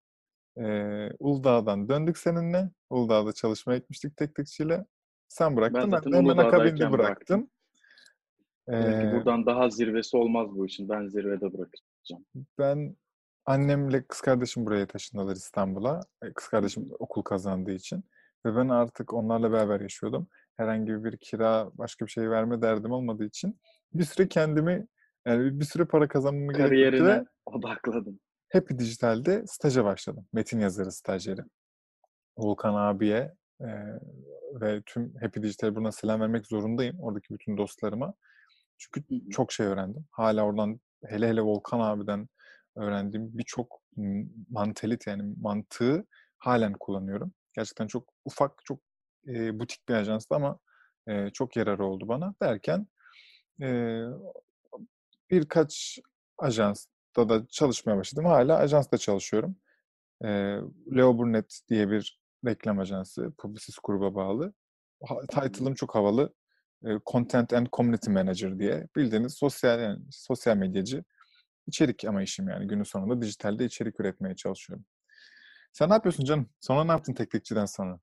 Ee, 0.58 1.10
Uludağ'dan 1.18 1.88
döndük 1.88 2.18
seninle. 2.18 2.70
Uludağ'da 2.90 3.32
çalışmaya 3.32 3.78
gitmiştik 3.78 4.16
tek 4.16 4.34
tekçiyle. 4.34 4.86
Sen 5.28 5.56
bıraktın. 5.56 5.92
Ben, 5.92 6.12
ben 6.12 6.12
hemen 6.12 6.36
akabinde 6.36 6.92
bıraktım. 6.92 7.50
Ee, 8.68 9.12
buradan 9.14 9.46
daha 9.46 9.70
zirvesi 9.70 10.16
olmaz 10.16 10.48
bu 10.50 10.66
işin. 10.66 10.88
Ben 10.88 11.06
zirvede 11.06 11.52
bırakacağım. 11.52 12.25
Ben 12.58 12.96
annemle 13.44 14.06
kız 14.06 14.20
kardeşim 14.20 14.66
buraya 14.66 14.86
taşındılar 14.86 15.36
İstanbul'a. 15.36 16.00
Kız 16.34 16.48
kardeşim 16.48 16.88
okul 16.98 17.22
kazandığı 17.22 17.72
için. 17.72 18.04
Ve 18.46 18.56
ben 18.56 18.68
artık 18.68 19.14
onlarla 19.14 19.52
beraber 19.52 19.80
yaşıyordum. 19.80 20.28
Herhangi 20.56 21.04
bir 21.04 21.16
kira, 21.16 21.70
başka 21.75 22.06
bir 22.06 22.10
şey 22.10 22.30
verme 22.30 22.62
derdim 22.62 22.90
olmadığı 22.90 23.25
için 23.25 23.60
bir 23.94 24.04
süre 24.04 24.28
kendimi 24.28 24.86
yani 25.26 25.60
bir 25.60 25.64
süre 25.64 25.84
para 25.84 26.08
kazanmamı 26.08 26.52
gerekti 26.52 27.04
ve 27.04 27.25
odakladım. 27.46 28.20
Happy 28.52 28.78
Dijital'de 28.78 29.44
staja 29.46 29.84
başladım. 29.84 30.26
Metin 30.32 30.60
yazarı 30.60 30.92
stajyeri. 30.92 31.40
Volkan 32.38 32.74
abiye 32.74 33.34
e, 33.60 33.68
ve 34.60 34.82
tüm 34.86 35.14
Happy 35.20 35.42
Dijital'e 35.42 35.74
buradan 35.74 35.90
selam 35.90 36.20
vermek 36.20 36.46
zorundayım. 36.46 37.00
Oradaki 37.00 37.34
bütün 37.34 37.56
dostlarıma. 37.58 38.14
Çünkü 38.78 39.30
çok 39.30 39.52
şey 39.52 39.66
öğrendim. 39.66 40.06
Hala 40.10 40.42
oradan 40.44 40.80
hele 41.06 41.28
hele 41.28 41.40
Volkan 41.40 41.80
abiden 41.80 42.28
öğrendiğim 42.76 43.38
birçok 43.38 43.82
mantelit 44.50 45.06
yani 45.06 45.34
mantığı 45.40 46.06
halen 46.38 46.72
kullanıyorum. 46.72 47.32
Gerçekten 47.54 47.86
çok 47.86 48.12
ufak, 48.24 48.52
çok 48.64 48.80
e, 49.28 49.60
butik 49.60 49.88
bir 49.88 49.94
ajanstı 49.94 50.34
ama 50.34 50.58
e, 51.08 51.30
çok 51.30 51.56
yararı 51.56 51.84
oldu 51.84 52.08
bana 52.08 52.34
derken 52.42 52.86
e, 53.62 54.00
birkaç 55.30 55.98
ajansta 56.38 56.95
da 57.16 57.46
çalışmaya 57.46 57.96
başladım. 57.96 58.25
Hala 58.25 58.56
ajansta 58.56 58.99
çalışıyorum. 58.99 59.56
E, 60.25 60.28
Leo 60.96 61.18
Burnett 61.18 61.61
diye 61.68 61.90
bir 61.90 62.20
reklam 62.46 62.78
ajansı, 62.78 63.32
Publicis 63.38 63.76
gruba 63.85 64.14
bağlı. 64.14 64.52
Title'ım 65.28 65.75
çok 65.75 65.94
havalı. 65.94 66.35
E, 66.85 66.88
Content 67.06 67.52
and 67.52 67.66
Community 67.73 68.11
Manager 68.11 68.58
diye. 68.58 68.88
Bildiğiniz 68.96 69.35
sosyal 69.35 69.80
yani 69.80 69.99
sosyal 70.11 70.56
medyacı. 70.56 71.04
içerik 71.66 72.04
ama 72.04 72.23
işim 72.23 72.49
yani. 72.49 72.66
Günün 72.66 72.82
sonunda 72.82 73.23
dijitalde 73.23 73.64
içerik 73.64 74.00
üretmeye 74.00 74.37
çalışıyorum. 74.37 74.85
Sen 75.73 75.88
ne 75.88 75.94
yapıyorsun 75.94 76.25
canım? 76.25 76.50
Sonra 76.61 76.85
ne 76.85 76.90
yaptın 76.90 77.12
tek 77.14 77.30
tekçiden 77.30 77.66
sonra? 77.66 78.00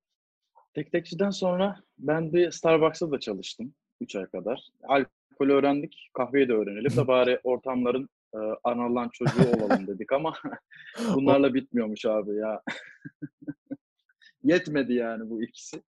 Tek 0.74 0.92
tekçiden 0.92 1.30
sonra 1.30 1.80
ben 1.98 2.34
bir 2.34 2.52
Starbucks'ta 2.52 3.12
da 3.12 3.20
çalıştım 3.20 3.74
3 4.02 4.16
ay 4.16 4.26
kadar. 4.26 4.68
Alkol 4.84 5.50
öğrendik, 5.50 6.10
kahveyi 6.14 6.48
de 6.50 6.54
öğrenelim 6.54 6.98
de 6.98 7.08
bari 7.08 7.40
ortamların 7.44 8.10
e, 8.34 8.40
anılan 8.64 9.10
çocuğu 9.14 9.50
olalım 9.56 9.88
dedik 9.88 10.12
ama 10.12 10.34
bunlarla 11.14 11.54
bitmiyormuş 11.54 12.06
abi 12.06 12.36
ya. 12.36 12.62
Yetmedi 14.44 14.94
yani 14.94 15.30
bu 15.30 15.44
ikisi. 15.44 15.84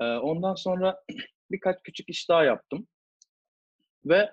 E, 0.00 0.04
ondan 0.04 0.54
sonra 0.54 1.00
birkaç 1.50 1.82
küçük 1.82 2.08
iş 2.08 2.28
daha 2.28 2.44
yaptım. 2.44 2.86
Ve 4.04 4.30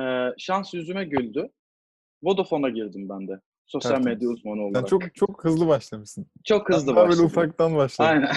e, 0.00 0.04
şans 0.38 0.74
yüzüme 0.74 1.04
güldü. 1.04 1.50
Vodafone'a 2.22 2.68
girdim 2.68 3.08
ben 3.08 3.28
de. 3.28 3.40
Sosyal 3.66 3.90
Tertemiz. 3.90 4.14
medya 4.14 4.28
uzmanı 4.28 4.62
olarak. 4.62 4.76
Sen 4.76 4.98
çok 4.98 5.14
çok 5.14 5.44
hızlı 5.44 5.68
başlamışsın. 5.68 6.26
Çok 6.44 6.68
hızlı 6.68 6.96
başladım. 6.96 7.10
böyle 7.10 7.26
ufaktan 7.26 7.76
başladın. 7.76 8.10
Aynen. 8.10 8.30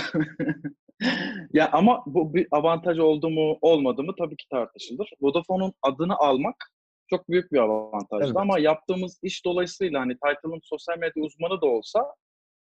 ya 1.54 1.70
ama 1.72 2.04
bu 2.06 2.34
bir 2.34 2.48
avantaj 2.52 3.00
oldu 3.00 3.30
mu 3.30 3.58
olmadı 3.62 4.04
mı 4.04 4.14
tabii 4.18 4.38
ki 4.38 4.46
tartışılır. 4.50 5.10
Vodafone'un 5.22 5.74
adını 5.82 6.16
almak 6.16 6.73
çok 7.10 7.30
büyük 7.30 7.52
bir 7.52 7.58
avantajdı 7.58 8.26
evet. 8.26 8.38
ama 8.38 8.60
yaptığımız 8.60 9.20
iş 9.24 9.46
dolayısıyla 9.46 10.02
hani 10.02 10.14
title'ım 10.14 10.60
sosyal 10.64 10.98
medya 10.98 11.24
uzmanı 11.24 11.62
da 11.62 11.66
olsa 11.66 12.14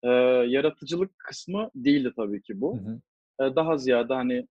e, 0.04 0.10
yaratıcılık 0.48 1.20
kısmı 1.20 1.70
değildi 1.76 2.14
tabii 2.16 2.42
ki 2.42 2.62
bu. 2.62 2.78
Hı 2.78 2.82
hı. 2.82 3.02
E, 3.46 3.56
daha 3.56 3.78
ziyade 3.78 4.14
hani 4.14 4.48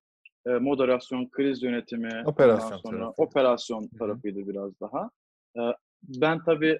e, 0.47 0.51
moderasyon, 0.51 1.29
kriz 1.31 1.63
yönetimi, 1.63 2.23
operasyon 2.27 2.79
sonra 2.79 2.99
tarafı. 2.99 3.23
operasyon 3.23 3.83
hı 3.83 3.85
hı. 3.95 3.99
tarafıydı 3.99 4.49
biraz 4.49 4.81
daha. 4.81 5.11
E, 5.57 5.61
ben 6.03 6.45
tabii 6.45 6.79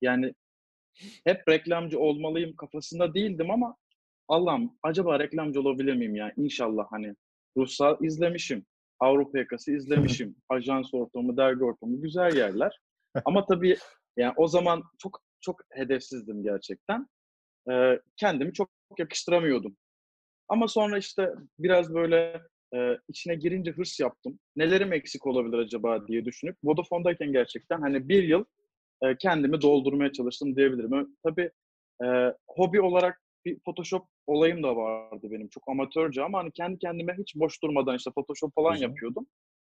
yani 0.00 0.34
hep 1.24 1.48
reklamcı 1.48 1.98
olmalıyım 1.98 2.56
kafasında 2.56 3.14
değildim 3.14 3.50
ama 3.50 3.76
Allah'ım 4.28 4.72
acaba 4.82 5.18
reklamcı 5.18 5.60
olabilir 5.60 5.94
miyim 5.94 6.16
ya? 6.16 6.32
İnşallah 6.36 6.86
hani 6.90 7.14
Russal 7.56 7.96
izlemişim. 8.04 8.66
Avrupa 9.00 9.38
yakası 9.38 9.72
izlemişim. 9.72 10.36
Ajans 10.48 10.94
ortamı, 10.94 11.36
dergi 11.36 11.64
ortamı 11.64 12.00
güzel 12.00 12.36
yerler. 12.36 12.80
Ama 13.24 13.46
tabii 13.46 13.76
yani 14.16 14.34
o 14.36 14.48
zaman 14.48 14.82
çok 14.98 15.20
çok 15.40 15.60
hedefsizdim 15.70 16.42
gerçekten. 16.42 17.08
Ee, 17.70 18.00
kendimi 18.16 18.52
çok 18.52 18.70
yakıştıramıyordum. 18.98 19.76
Ama 20.48 20.68
sonra 20.68 20.98
işte 20.98 21.32
biraz 21.58 21.94
böyle 21.94 22.42
e, 22.74 22.98
içine 23.08 23.34
girince 23.34 23.70
hırs 23.70 24.00
yaptım. 24.00 24.38
Nelerim 24.56 24.92
eksik 24.92 25.26
olabilir 25.26 25.58
acaba 25.58 26.06
diye 26.06 26.24
düşünüp 26.24 26.56
Vodafone'dayken 26.64 27.32
gerçekten 27.32 27.80
hani 27.80 28.08
bir 28.08 28.22
yıl 28.22 28.44
e, 29.02 29.16
kendimi 29.16 29.60
doldurmaya 29.60 30.12
çalıştım 30.12 30.56
diyebilirim. 30.56 31.16
Tabii 31.24 31.50
e, 32.04 32.06
hobi 32.48 32.80
olarak 32.80 33.22
bir 33.44 33.58
Photoshop 33.64 34.06
olayım 34.28 34.62
da 34.62 34.76
vardı 34.76 35.28
benim. 35.30 35.48
Çok 35.48 35.68
amatörce 35.68 36.22
ama 36.22 36.38
hani 36.38 36.52
kendi 36.52 36.78
kendime 36.78 37.14
hiç 37.18 37.36
boş 37.36 37.62
durmadan 37.62 37.96
işte 37.96 38.10
Photoshop 38.10 38.54
falan 38.54 38.72
Güzel. 38.72 38.88
yapıyordum. 38.88 39.26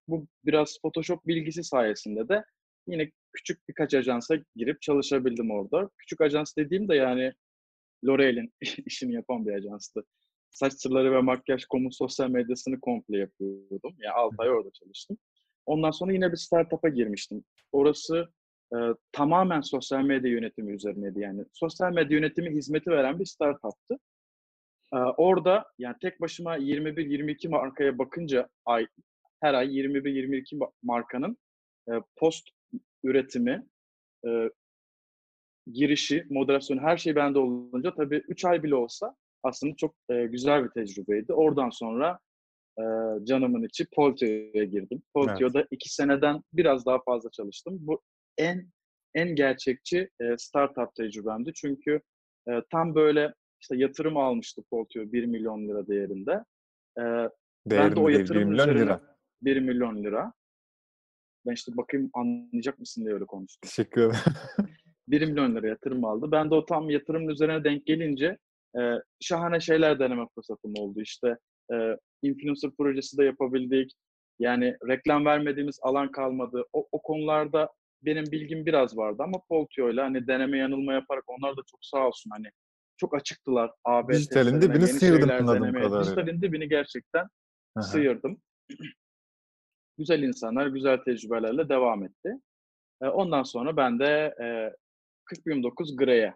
Bu 0.08 0.28
biraz 0.46 0.78
Photoshop 0.82 1.28
bilgisi 1.28 1.64
sayesinde 1.64 2.30
de 2.30 2.44
yine 2.88 3.12
küçük 3.34 3.70
birkaç 3.70 3.94
ajansa 3.94 4.36
girip 4.56 4.82
çalışabildim 4.82 5.52
orada. 5.52 5.90
Küçük 5.98 6.22
ajans 6.22 6.56
dediğim 6.58 6.90
de 6.90 6.96
yani 6.96 7.34
L'Oreal'in 8.06 8.54
işini 8.86 9.14
yapan 9.14 9.46
bir 9.46 9.54
ajanstı. 9.54 10.04
Saç 10.52 10.74
sırları 10.74 11.12
ve 11.12 11.22
makyaj 11.22 11.66
komu 11.66 11.92
sosyal 11.92 12.30
medyasını 12.30 12.80
komple 12.80 13.18
yapıyordum. 13.18 13.96
Yani 14.00 14.14
6 14.14 14.36
ay 14.40 14.50
orada 14.50 14.70
çalıştım. 14.72 15.18
Ondan 15.66 15.92
sonra 15.92 16.14
yine 16.14 16.32
bir 16.32 16.38
startup'a 16.38 16.90
girmiştim. 16.90 17.44
Orası 17.72 18.28
e, 18.76 18.78
tamamen 19.12 19.62
sosyal 19.62 20.02
medya 20.02 20.32
yönetimi 20.32 20.74
üzerineydi. 20.74 21.20
Yani 21.20 21.46
sosyal 21.54 21.94
medya 21.94 22.18
yönetimi 22.18 22.52
hizmeti 22.56 22.92
veren 22.92 23.20
bir 23.20 23.26
startup'tı. 23.26 23.98
E, 24.94 24.98
orada 24.98 25.66
yani 25.80 25.96
tek 26.02 26.22
başıma 26.22 26.58
21-22 26.58 27.50
markaya 27.50 27.98
bakınca 27.98 28.50
ay 28.66 28.88
her 29.42 29.54
ay 29.54 29.68
21-22 29.68 30.72
markanın 30.84 31.38
e, 31.90 31.94
post 32.16 32.50
üretimi, 33.04 33.68
e, 34.28 34.50
girişi, 35.72 36.28
moderasyonu 36.30 36.82
her 36.82 36.98
şey 36.98 37.16
bende 37.16 37.40
olunca 37.40 37.96
tabii 37.96 38.24
3 38.28 38.46
ay 38.46 38.64
bile 38.64 38.76
olsa 38.76 39.16
aslında 39.44 39.76
çok 39.76 39.96
e, 40.10 40.26
güzel 40.26 40.64
bir 40.64 40.70
tecrübeydi. 40.70 41.34
Oradan 41.34 41.70
sonra 41.70 42.20
canımın 43.24 43.64
içi 43.64 43.88
Poltio'ya 43.96 44.64
girdim. 44.64 45.04
Poltio'da 45.14 45.60
evet. 45.60 45.68
iki 45.72 45.94
seneden 45.94 46.42
biraz 46.54 46.86
daha 46.86 47.02
fazla 47.04 47.32
çalıştım. 47.32 47.78
Bu 47.80 48.02
en 48.38 48.68
en 49.16 49.36
gerçekçi 49.36 50.10
startup 50.38 50.96
tecrübemdi. 50.96 51.52
Çünkü 51.54 52.02
tam 52.72 52.96
böyle 52.96 53.34
işte 53.64 53.76
yatırım 53.78 54.18
almıştı 54.18 54.64
Poltio 54.70 55.12
1 55.12 55.26
milyon 55.26 55.68
lira 55.68 55.88
değerinde. 55.88 56.44
E, 57.00 57.04
ben 57.66 57.96
de 57.96 58.00
o 58.00 58.10
yatırım 58.10 58.42
1 58.42 58.46
milyon 58.46 58.68
lira. 58.68 59.02
1 59.42 59.60
milyon 59.60 60.04
lira. 60.04 60.34
Ben 61.46 61.54
işte 61.54 61.78
bakayım 61.78 62.10
anlayacak 62.14 62.80
mısın 62.80 63.06
diye 63.06 63.14
öyle 63.14 63.26
konuştum. 63.26 63.70
Teşekkür 63.70 64.02
ederim. 64.02 64.20
1 65.08 65.28
milyon 65.28 65.56
lira 65.56 65.68
yatırım 65.68 66.06
aldı. 66.06 66.32
Ben 66.32 66.52
de 66.52 66.56
o 66.56 66.66
tam 66.66 66.90
yatırımın 66.90 67.28
üzerine 67.28 67.64
denk 67.64 67.86
gelince 67.86 68.38
e, 68.80 68.82
şahane 69.20 69.60
şeyler 69.60 70.00
deneme 70.00 70.26
fırsatım 70.36 70.74
oldu. 70.78 71.02
İşte 71.02 71.38
e, 71.74 71.98
influencer 72.22 72.72
projesi 72.72 73.18
de 73.18 73.26
yapabildik. 73.26 73.92
Yani 74.40 74.78
reklam 74.90 75.26
vermediğimiz 75.26 75.80
alan 75.82 76.12
kalmadı. 76.12 76.66
O, 76.74 76.88
o 76.92 77.02
konularda 77.02 77.70
benim 78.02 78.26
bilgim 78.32 78.66
biraz 78.66 78.98
vardı 78.98 79.24
ama 79.24 79.42
Poltio 79.50 79.90
ile 79.90 80.02
hani 80.02 80.28
deneme 80.28 80.58
yanılma 80.58 80.94
yaparak 80.94 81.24
onlar 81.28 81.58
da 81.58 81.62
çok 81.72 81.80
sağ 81.82 82.08
olsun 82.08 82.32
hani 82.34 82.48
çok 83.04 83.16
açıktılar. 83.16 83.72
AB 83.86 84.14
Dijitalin 84.14 84.62
dibini 84.62 84.88
sıyırdım 84.88 85.30
anladığım 85.30 85.74
kadarıyla. 85.74 86.04
Dijitalin 86.04 86.42
dibini 86.42 86.70
gerçekten 86.70 87.28
Aha. 87.76 87.84
sıyırdım. 87.84 88.42
güzel 89.98 90.24
insanlar, 90.24 90.68
güzel 90.68 90.98
tecrübelerle 90.98 91.70
devam 91.70 92.04
etti. 92.04 92.40
Ondan 93.02 93.44
sonra 93.44 93.78
ben 93.78 94.00
de 94.00 94.36
e, 94.42 94.46
4029 95.32 95.96
Grey'e 95.96 96.34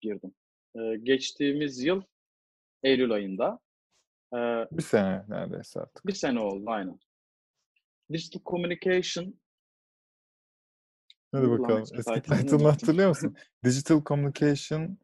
girdim. 0.00 0.34
E, 0.76 0.96
geçtiğimiz 1.02 1.84
yıl 1.84 2.02
Eylül 2.82 3.12
ayında. 3.12 3.58
E, 4.34 4.38
bir 4.72 4.82
sene 4.82 5.24
neredeyse 5.28 5.80
artık. 5.80 6.06
Bir 6.06 6.12
sene 6.12 6.40
oldu 6.40 6.64
aynen. 6.66 6.98
Digital 8.12 8.40
Communication 8.44 9.34
Hadi 11.32 11.50
bakalım. 11.50 11.82
Eski 11.82 12.22
title'ını 12.22 12.68
hatırlıyor 12.68 13.08
musun? 13.08 13.36
Digital 13.64 14.04
Communication 14.04 14.98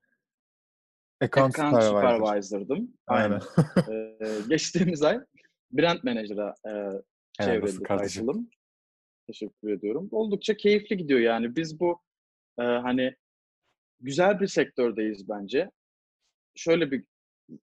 Account, 1.20 1.58
Account 1.58 1.82
Supervisor. 1.82 2.18
Supervisor'dım. 2.18 2.94
Aynen. 3.06 3.40
ee, 3.90 4.38
geçtiğimiz 4.48 5.02
ay 5.02 5.20
Brand 5.72 5.98
Manager'a 6.02 6.54
e, 6.66 6.72
çevrildi 7.44 8.06
title'ım. 8.06 8.50
Teşekkür 9.26 9.70
ediyorum. 9.70 10.08
Oldukça 10.12 10.56
keyifli 10.56 10.96
gidiyor 10.96 11.20
yani. 11.20 11.56
Biz 11.56 11.80
bu 11.80 12.02
e, 12.58 12.62
hani 12.62 13.14
güzel 14.00 14.40
bir 14.40 14.46
sektördeyiz 14.46 15.28
bence. 15.28 15.70
Şöyle 16.54 16.90
bir 16.90 17.04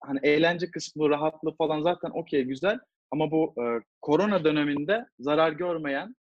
hani 0.03 0.19
eğlence 0.23 0.71
kısmı, 0.71 1.09
rahatlığı 1.09 1.55
falan 1.55 1.81
zaten 1.81 2.09
okey 2.09 2.43
güzel. 2.43 2.79
Ama 3.11 3.31
bu 3.31 3.53
e, 3.57 3.63
korona 4.01 4.43
döneminde 4.43 5.05
zarar 5.19 5.51
görmeyen 5.51 6.15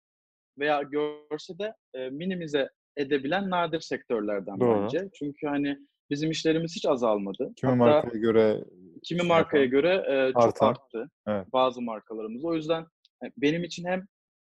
veya 0.60 0.82
görse 0.82 1.60
de 1.60 1.74
e, 1.94 2.10
minimize 2.10 2.70
edebilen 2.98 3.50
nadir 3.50 3.80
sektörlerden 3.80 4.60
Doğru. 4.60 4.84
bence. 4.84 5.10
Çünkü 5.20 5.48
hani 5.48 5.80
bizim 6.10 6.32
işlerimiz 6.32 6.76
hiç 6.76 6.86
azalmadı. 6.86 7.54
Kimi 7.56 7.72
Hatta, 7.72 7.76
markaya 7.76 8.20
göre 8.20 8.64
kimi 9.04 9.22
markaya 9.22 9.66
göre 9.66 9.94
e, 10.08 10.34
çok 10.34 10.44
Artan. 10.44 10.68
arttı 10.68 11.10
evet. 11.28 11.54
bazı 11.54 11.82
markalarımız. 11.82 12.46
O 12.46 12.56
yüzden 12.56 12.82
e, 13.24 13.26
benim 13.38 13.64
için 13.64 13.86
hem 13.86 14.08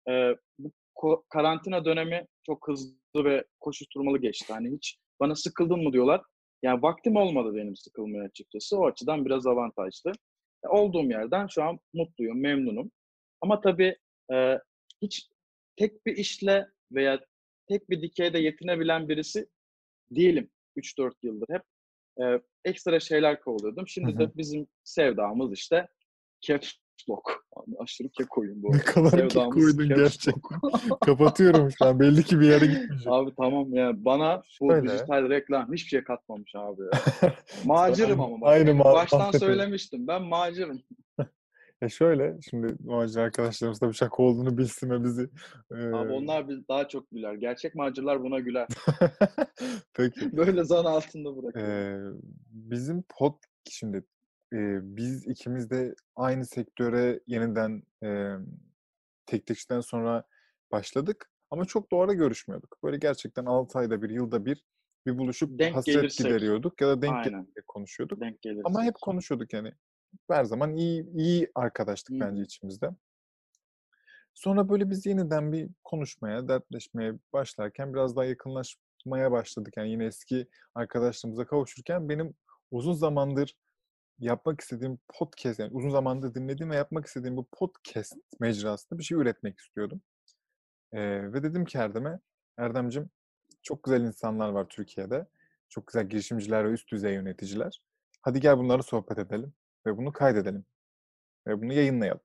e, 0.09 0.37
bu 0.59 1.25
karantina 1.29 1.85
dönemi 1.85 2.27
çok 2.47 2.69
hızlı 2.69 3.25
ve 3.25 3.45
koşuşturmalı 3.61 4.19
geçti. 4.19 4.53
Hani 4.53 4.77
hiç 4.77 4.99
bana 5.21 5.35
sıkıldın 5.35 5.83
mı 5.83 5.93
diyorlar. 5.93 6.23
Yani 6.63 6.83
vaktim 6.83 7.17
olmadı 7.17 7.55
benim 7.55 7.77
sıkılmaya 7.77 8.25
açıkçası. 8.25 8.79
O 8.79 8.87
açıdan 8.87 9.25
biraz 9.25 9.47
avantajlı. 9.47 10.13
E, 10.65 10.69
olduğum 10.69 11.11
yerden 11.11 11.47
şu 11.47 11.63
an 11.63 11.79
mutluyum, 11.95 12.41
memnunum. 12.41 12.91
Ama 13.41 13.61
tabii 13.61 13.97
e, 14.33 14.59
hiç 15.03 15.29
tek 15.77 16.07
bir 16.07 16.17
işle 16.17 16.69
veya 16.93 17.21
tek 17.69 17.91
bir 17.91 18.03
dikeyde 18.03 18.39
yetinebilen 18.39 19.09
birisi 19.09 19.47
değilim 20.11 20.51
3-4 20.79 21.13
yıldır 21.23 21.47
hep. 21.51 21.63
E, 22.23 22.41
ekstra 22.65 23.01
şeyler 23.01 23.41
kovalıyordum. 23.41 23.89
Şimdi 23.89 24.13
Hı-hı. 24.13 24.19
de 24.19 24.37
bizim 24.37 24.67
sevdamız 24.85 25.53
işte 25.53 25.89
caps 26.41 26.73
lock. 27.09 27.45
Abi 27.57 27.71
aşırı 27.79 28.09
kekoyum 28.09 28.63
bu 28.63 28.73
Ne 28.73 28.79
kadar 28.79 29.11
Sevdamız 29.11 29.55
kekoydun 29.55 29.89
gerçekten. 29.89 30.61
Kapatıyorum 31.01 31.71
şu 31.71 31.85
an. 31.85 32.01
Belli 32.01 32.25
ki 32.25 32.41
bir 32.41 32.49
yere 32.49 32.67
gitmeyecek. 32.67 33.07
Abi 33.07 33.31
tamam 33.37 33.75
ya. 33.75 34.05
Bana 34.05 34.43
bu 34.61 34.73
Şöyle. 34.73 34.93
dijital 34.93 35.31
reklam 35.31 35.73
hiçbir 35.73 35.89
şey 35.89 36.05
katmamış 36.05 36.53
abi 36.55 36.83
ya. 36.83 37.33
Macırım 37.65 38.21
ama. 38.21 38.47
Aynı 38.47 38.71
ma- 38.71 38.93
Baştan 38.95 39.31
söylemiştim. 39.31 40.07
Ben 40.07 40.23
macırım. 40.23 40.83
Ya 41.83 41.89
şöyle, 41.89 42.39
şimdi 42.51 42.77
macera 42.85 43.25
arkadaşlarımız 43.25 43.81
da 43.81 43.89
bir 43.89 43.95
şaka 43.95 44.23
olduğunu 44.23 44.59
bilsin 44.59 44.91
ve 44.91 45.05
bizi... 45.05 45.31
E... 45.73 45.75
Abi 45.75 46.13
onlar 46.13 46.49
biz 46.49 46.69
daha 46.69 46.89
çok 46.89 47.11
güler. 47.11 47.35
Gerçek 47.35 47.75
macirlar 47.75 48.23
buna 48.23 48.39
güler. 48.39 48.69
Peki. 49.95 50.33
Böyle 50.37 50.65
zan 50.65 50.85
altında 50.85 51.37
bırakıyor. 51.37 51.69
Ee, 51.69 52.19
bizim 52.51 53.05
pod 53.19 53.35
şimdi 53.71 53.97
e, 54.53 54.59
biz 54.97 55.27
ikimiz 55.27 55.71
de 55.71 55.95
aynı 56.17 56.47
sektöre 56.47 57.21
yeniden 57.27 57.83
e, 58.05 58.33
teknikçiden 59.27 59.81
sonra 59.81 60.25
başladık. 60.73 61.31
Ama 61.51 61.65
çok 61.65 61.93
doğru 61.93 62.13
görüşmüyorduk. 62.15 62.79
Böyle 62.85 62.97
gerçekten 62.97 63.45
6 63.45 63.79
ayda 63.79 64.03
bir, 64.03 64.11
yılda 64.11 64.45
bir 64.45 64.65
bir 65.07 65.19
buluşup 65.19 65.59
denk 65.59 65.77
hasret 65.77 65.95
gelirsek. 65.95 66.27
gideriyorduk 66.27 66.81
ya 66.81 66.89
da 66.89 67.03
denk 67.03 67.15
Aynen. 67.15 67.47
konuşuyorduk. 67.67 68.21
Denk 68.21 68.39
Ama 68.65 68.85
hep 68.85 68.95
konuşuyorduk 68.95 69.53
yani 69.53 69.73
her 70.31 70.45
zaman 70.45 70.77
iyi 70.77 71.11
iyi 71.15 71.51
arkadaştık 71.55 72.17
Hı. 72.17 72.21
bence 72.21 72.43
içimizde. 72.43 72.91
Sonra 74.35 74.69
böyle 74.69 74.91
biz 74.91 75.07
yeniden 75.07 75.53
bir 75.53 75.71
konuşmaya, 75.85 76.49
dertleşmeye 76.49 77.15
başlarken 77.33 77.95
biraz 77.95 78.17
daha 78.17 78.25
yakınlaşmaya 78.25 79.33
başladık. 79.33 79.75
Yani 79.77 79.91
yine 79.91 80.05
eski 80.05 80.49
arkadaşlarımıza 80.75 81.47
kavuşurken 81.47 82.09
benim 82.09 82.35
uzun 82.71 82.93
zamandır 82.93 83.55
yapmak 84.19 84.61
istediğim 84.61 84.99
podcast, 85.09 85.59
yani 85.59 85.73
uzun 85.73 85.91
zamandır 85.91 86.35
dinlediğim 86.35 86.71
ve 86.71 86.77
yapmak 86.77 87.07
istediğim 87.07 87.37
bu 87.37 87.47
podcast 87.53 88.17
mecrasında 88.41 88.99
bir 88.99 89.05
şey 89.05 89.19
üretmek 89.19 89.59
istiyordum. 89.59 90.01
Ee, 90.93 91.33
ve 91.33 91.43
dedim 91.43 91.65
ki 91.65 91.79
Erdem'e, 91.79 92.21
Erdem'cim 92.57 93.11
çok 93.63 93.85
güzel 93.85 94.01
insanlar 94.01 94.49
var 94.49 94.67
Türkiye'de. 94.69 95.27
Çok 95.69 95.87
güzel 95.87 96.09
girişimciler 96.09 96.65
ve 96.65 96.73
üst 96.73 96.93
düzey 96.93 97.15
yöneticiler. 97.15 97.83
Hadi 98.23 98.41
gel 98.41 98.59
bunları 98.59 98.83
sohbet 98.83 99.19
edelim 99.19 99.53
ve 99.89 99.97
bunu 99.97 100.13
kaydedelim. 100.13 100.65
Ve 101.47 101.63
bunu 101.63 101.73
yayınlayalım. 101.73 102.21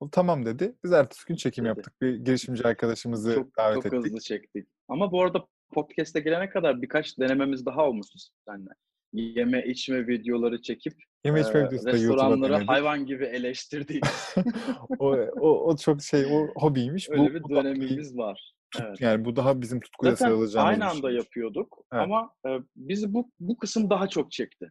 O 0.00 0.10
tamam 0.10 0.46
dedi. 0.46 0.74
Biz 0.84 0.92
ertesi 0.92 1.26
gün 1.26 1.36
çekim 1.36 1.64
dedi. 1.64 1.68
yaptık. 1.68 1.94
Bir 2.02 2.16
girişimci 2.16 2.64
arkadaşımızı 2.64 3.34
çok, 3.34 3.56
davet 3.56 3.74
çok 3.74 3.86
ettik. 3.86 3.98
Çok 3.98 4.06
hızlı 4.06 4.20
çektik. 4.20 4.68
Ama 4.88 5.12
bu 5.12 5.22
arada 5.22 5.46
podcast'e 5.72 6.20
gelene 6.20 6.50
kadar 6.50 6.82
birkaç 6.82 7.18
denememiz 7.18 7.66
daha 7.66 7.88
olmuştu 7.88 8.18
seninle. 8.48 8.70
Yeme 9.12 9.66
içme 9.66 10.06
videoları 10.06 10.62
çekip 10.62 10.94
Yeme 11.24 11.40
içme 11.40 11.60
e, 11.60 11.66
videosu 11.66 11.86
da 11.86 11.92
restoranları 11.92 12.64
hayvan 12.64 13.06
gibi 13.06 13.24
eleştirdik. 13.24 14.04
o, 14.98 15.16
o, 15.40 15.68
o 15.68 15.76
çok 15.76 16.02
şey, 16.02 16.26
o 16.26 16.60
hobiymiş. 16.60 17.10
Öyle 17.10 17.22
bu, 17.22 17.34
bir 17.34 17.42
bu 17.42 17.50
dönemimiz 17.50 18.14
da, 18.18 18.22
var. 18.22 18.54
Evet. 18.80 19.00
Yani 19.00 19.24
bu 19.24 19.36
daha 19.36 19.60
bizim 19.60 19.80
tutkuya 19.80 20.14
Zaten 20.14 20.64
aynı 20.64 20.90
anda 20.90 21.10
yapıyorduk 21.10 21.84
evet. 21.92 22.02
ama 22.02 22.34
e, 22.46 22.50
bizi 22.76 23.14
bu, 23.14 23.30
bu 23.40 23.58
kısım 23.58 23.90
daha 23.90 24.08
çok 24.08 24.32
çekti. 24.32 24.70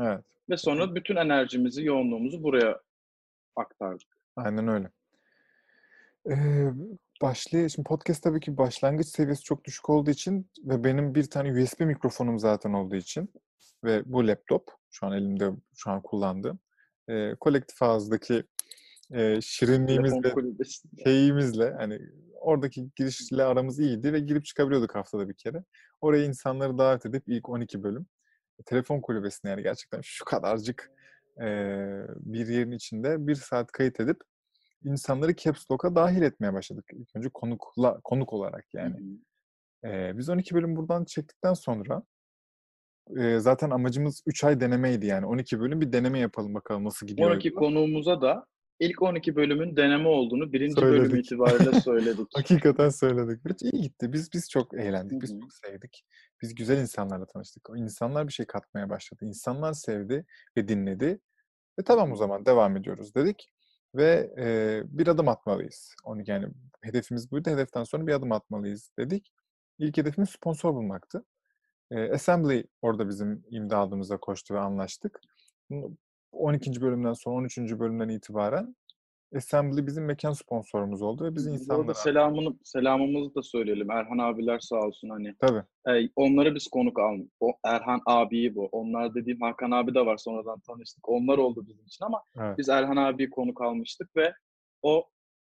Evet. 0.00 0.24
Ve 0.50 0.56
sonra 0.56 0.94
bütün 0.94 1.16
enerjimizi, 1.16 1.84
yoğunluğumuzu 1.84 2.42
buraya 2.42 2.80
aktardık. 3.56 4.08
Aynen 4.36 4.68
öyle. 4.68 4.90
Ee, 6.30 6.70
başlay 7.22 7.68
şimdi 7.68 7.88
podcast 7.88 8.22
tabii 8.22 8.40
ki 8.40 8.56
başlangıç 8.56 9.06
seviyesi 9.06 9.42
çok 9.42 9.64
düşük 9.64 9.90
olduğu 9.90 10.10
için 10.10 10.50
ve 10.58 10.84
benim 10.84 11.14
bir 11.14 11.24
tane 11.24 11.62
USB 11.62 11.80
mikrofonum 11.80 12.38
zaten 12.38 12.72
olduğu 12.72 12.96
için 12.96 13.32
ve 13.84 14.02
bu 14.06 14.28
laptop 14.28 14.70
şu 14.90 15.06
an 15.06 15.12
elimde 15.12 15.50
şu 15.76 15.90
an 15.90 16.02
kullandığım 16.02 16.58
e, 17.08 17.34
kolektif 17.34 17.82
ağızdaki 17.82 18.44
e, 19.12 19.40
şirinliğimizle 19.40 20.34
şeyimizle 21.04 21.74
hani 21.78 21.98
oradaki 22.40 22.90
girişle 22.96 23.44
aramız 23.44 23.80
iyiydi 23.80 24.12
ve 24.12 24.20
girip 24.20 24.44
çıkabiliyorduk 24.44 24.94
haftada 24.94 25.28
bir 25.28 25.34
kere. 25.34 25.64
Oraya 26.00 26.24
insanları 26.24 26.78
davet 26.78 27.06
edip 27.06 27.22
ilk 27.26 27.48
12 27.48 27.82
bölüm 27.82 28.06
telefon 28.66 29.00
kulübesine 29.00 29.50
yani 29.50 29.62
gerçekten 29.62 30.00
şu 30.00 30.24
kadarcık 30.24 30.90
e, 31.40 31.46
bir 32.16 32.48
yerin 32.48 32.72
içinde 32.72 33.26
bir 33.26 33.34
saat 33.34 33.72
kayıt 33.72 34.00
edip 34.00 34.16
insanları 34.84 35.36
Caps 35.36 35.70
Lock'a 35.70 35.94
dahil 35.94 36.22
etmeye 36.22 36.52
başladık. 36.52 36.84
İlk 36.92 37.16
önce 37.16 37.28
konukla, 37.28 38.00
konuk 38.04 38.32
olarak 38.32 38.74
yani. 38.74 38.96
E, 39.84 40.18
biz 40.18 40.28
12 40.28 40.54
bölüm 40.54 40.76
buradan 40.76 41.04
çektikten 41.04 41.54
sonra 41.54 42.02
e, 43.16 43.38
zaten 43.38 43.70
amacımız 43.70 44.22
3 44.26 44.44
ay 44.44 44.60
denemeydi 44.60 45.06
yani. 45.06 45.26
12 45.26 45.60
bölüm 45.60 45.80
bir 45.80 45.92
deneme 45.92 46.18
yapalım 46.18 46.54
bakalım 46.54 46.84
nasıl 46.84 47.06
gidiyor. 47.06 47.30
12 47.30 47.54
konuğumuza 47.54 48.20
da 48.20 48.46
ilk 48.82 49.02
12 49.02 49.36
bölümün 49.36 49.76
deneme 49.76 50.08
olduğunu 50.08 50.52
birinci 50.52 50.80
söyledik. 50.80 51.10
bölüm 51.10 51.20
itibariyle 51.20 51.72
söyledik. 51.80 52.26
Hakikaten 52.34 52.88
söyledik. 52.88 53.40
Hiç 53.50 53.62
iyi 53.62 53.82
gitti. 53.82 54.12
Biz 54.12 54.32
biz 54.32 54.50
çok 54.50 54.74
eğlendik. 54.74 55.22
Biz 55.22 55.30
Hı-hı. 55.30 55.40
çok 55.40 55.52
sevdik. 55.52 56.04
Biz 56.42 56.54
güzel 56.54 56.78
insanlarla 56.78 57.26
tanıştık. 57.26 57.70
O 57.70 57.76
insanlar 57.76 58.28
bir 58.28 58.32
şey 58.32 58.46
katmaya 58.46 58.90
başladı. 58.90 59.24
İnsanlar 59.24 59.72
sevdi 59.72 60.26
ve 60.56 60.68
dinledi. 60.68 61.20
Ve 61.78 61.82
tamam 61.84 62.12
o 62.12 62.16
zaman 62.16 62.46
devam 62.46 62.76
ediyoruz 62.76 63.14
dedik. 63.14 63.52
Ve 63.94 64.32
e, 64.38 64.82
bir 64.86 65.06
adım 65.06 65.28
atmalıyız. 65.28 65.94
Onu 66.04 66.22
yani 66.26 66.46
hedefimiz 66.82 67.30
buydu. 67.30 67.50
Hedeften 67.50 67.84
sonra 67.84 68.06
bir 68.06 68.12
adım 68.12 68.32
atmalıyız 68.32 68.90
dedik. 68.98 69.32
İlk 69.78 69.96
hedefimiz 69.96 70.30
sponsor 70.30 70.74
bulmaktı. 70.74 71.24
E, 71.90 72.12
Assembly 72.12 72.64
orada 72.82 73.08
bizim 73.08 73.44
imdadımıza 73.50 74.16
koştu 74.16 74.54
ve 74.54 74.58
anlaştık. 74.58 75.20
12. 76.32 76.80
bölümden 76.80 77.12
sonra 77.12 77.36
13. 77.36 77.58
bölümden 77.58 78.08
itibaren 78.08 78.74
Assembly 79.36 79.86
bizim 79.86 80.04
mekan 80.04 80.32
sponsorumuz 80.32 81.02
oldu 81.02 81.24
ve 81.24 81.34
biz 81.34 81.46
insanlara... 81.46 81.94
selamını, 81.94 82.56
selamımızı 82.64 83.34
da 83.34 83.42
söyleyelim. 83.42 83.90
Erhan 83.90 84.18
abiler 84.18 84.58
sağ 84.60 84.76
olsun 84.76 85.08
hani. 85.08 85.34
Tabii. 85.40 85.62
E, 85.88 86.10
onları 86.16 86.54
biz 86.54 86.68
konuk 86.68 86.98
aldık. 86.98 87.30
O 87.40 87.52
Erhan 87.64 88.00
abiyi 88.06 88.54
bu. 88.54 88.68
Onlar 88.72 89.14
dediğim 89.14 89.40
Hakan 89.40 89.70
abi 89.70 89.94
de 89.94 90.06
var 90.06 90.16
sonradan 90.16 90.60
tanıştık. 90.60 91.08
Onlar 91.08 91.38
oldu 91.38 91.66
bizim 91.68 91.86
için 91.86 92.04
ama 92.04 92.22
evet. 92.40 92.58
biz 92.58 92.68
Erhan 92.68 92.96
abiyi 92.96 93.30
konuk 93.30 93.62
almıştık 93.62 94.16
ve 94.16 94.34
o 94.82 95.08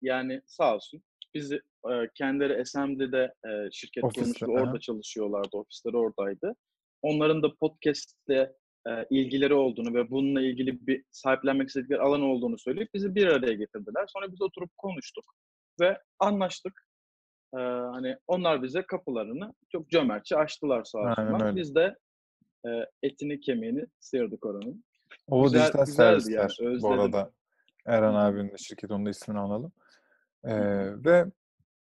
yani 0.03 0.41
sağ 0.47 0.75
olsun 0.75 1.03
bizi 1.35 1.61
e, 1.91 1.93
kendileri 2.15 2.61
Assembly'de 2.61 3.35
e, 3.45 3.71
şirket 3.73 4.03
kurmuştu. 4.03 4.47
Orada 4.47 4.81
çalışıyorlardı. 4.81 5.57
Ofisleri 5.57 5.97
oradaydı. 5.97 6.57
Onların 7.03 7.43
da 7.43 7.55
podcast'te 7.55 8.53
e, 8.89 9.07
ilgileri 9.11 9.55
olduğunu 9.55 9.95
ve 9.95 10.11
bununla 10.11 10.43
ilgili 10.43 10.87
bir 10.87 11.05
sahiplenmek 11.11 11.69
istedikleri 11.69 12.01
alan 12.01 12.23
olduğunu 12.23 12.59
söyleyip 12.59 12.95
bizi 12.95 13.15
bir 13.15 13.27
araya 13.27 13.53
getirdiler. 13.53 14.07
Sonra 14.07 14.33
biz 14.33 14.43
oturup 14.43 14.77
konuştuk 14.77 15.25
ve 15.81 15.99
anlaştık. 16.19 16.87
E, 17.55 17.59
hani 17.61 18.17
onlar 18.27 18.63
bize 18.63 18.83
kapılarını 18.83 19.55
çok 19.73 19.91
cömertçe 19.91 20.37
açtılar 20.37 20.85
sağ 20.85 20.99
olsunlar. 20.99 21.57
Biz 21.57 21.75
de 21.75 21.97
e, 22.67 22.71
etini 23.03 23.41
kemiğini 23.41 23.87
sıyırdık 24.01 24.47
oranın. 24.47 24.85
O 25.29 25.43
Güzel, 25.43 25.61
dijital 25.61 25.85
servisler 25.85 26.57
yani, 26.61 26.83
bu 26.83 26.93
arada. 26.93 27.31
Erhan 27.87 28.15
abinin 28.15 28.53
de 28.53 28.59
şirket 28.59 28.91
onun 28.91 29.07
da 29.07 29.11
ismini 29.11 29.39
analım. 29.39 29.73
Ee, 30.45 31.05
ve 31.05 31.27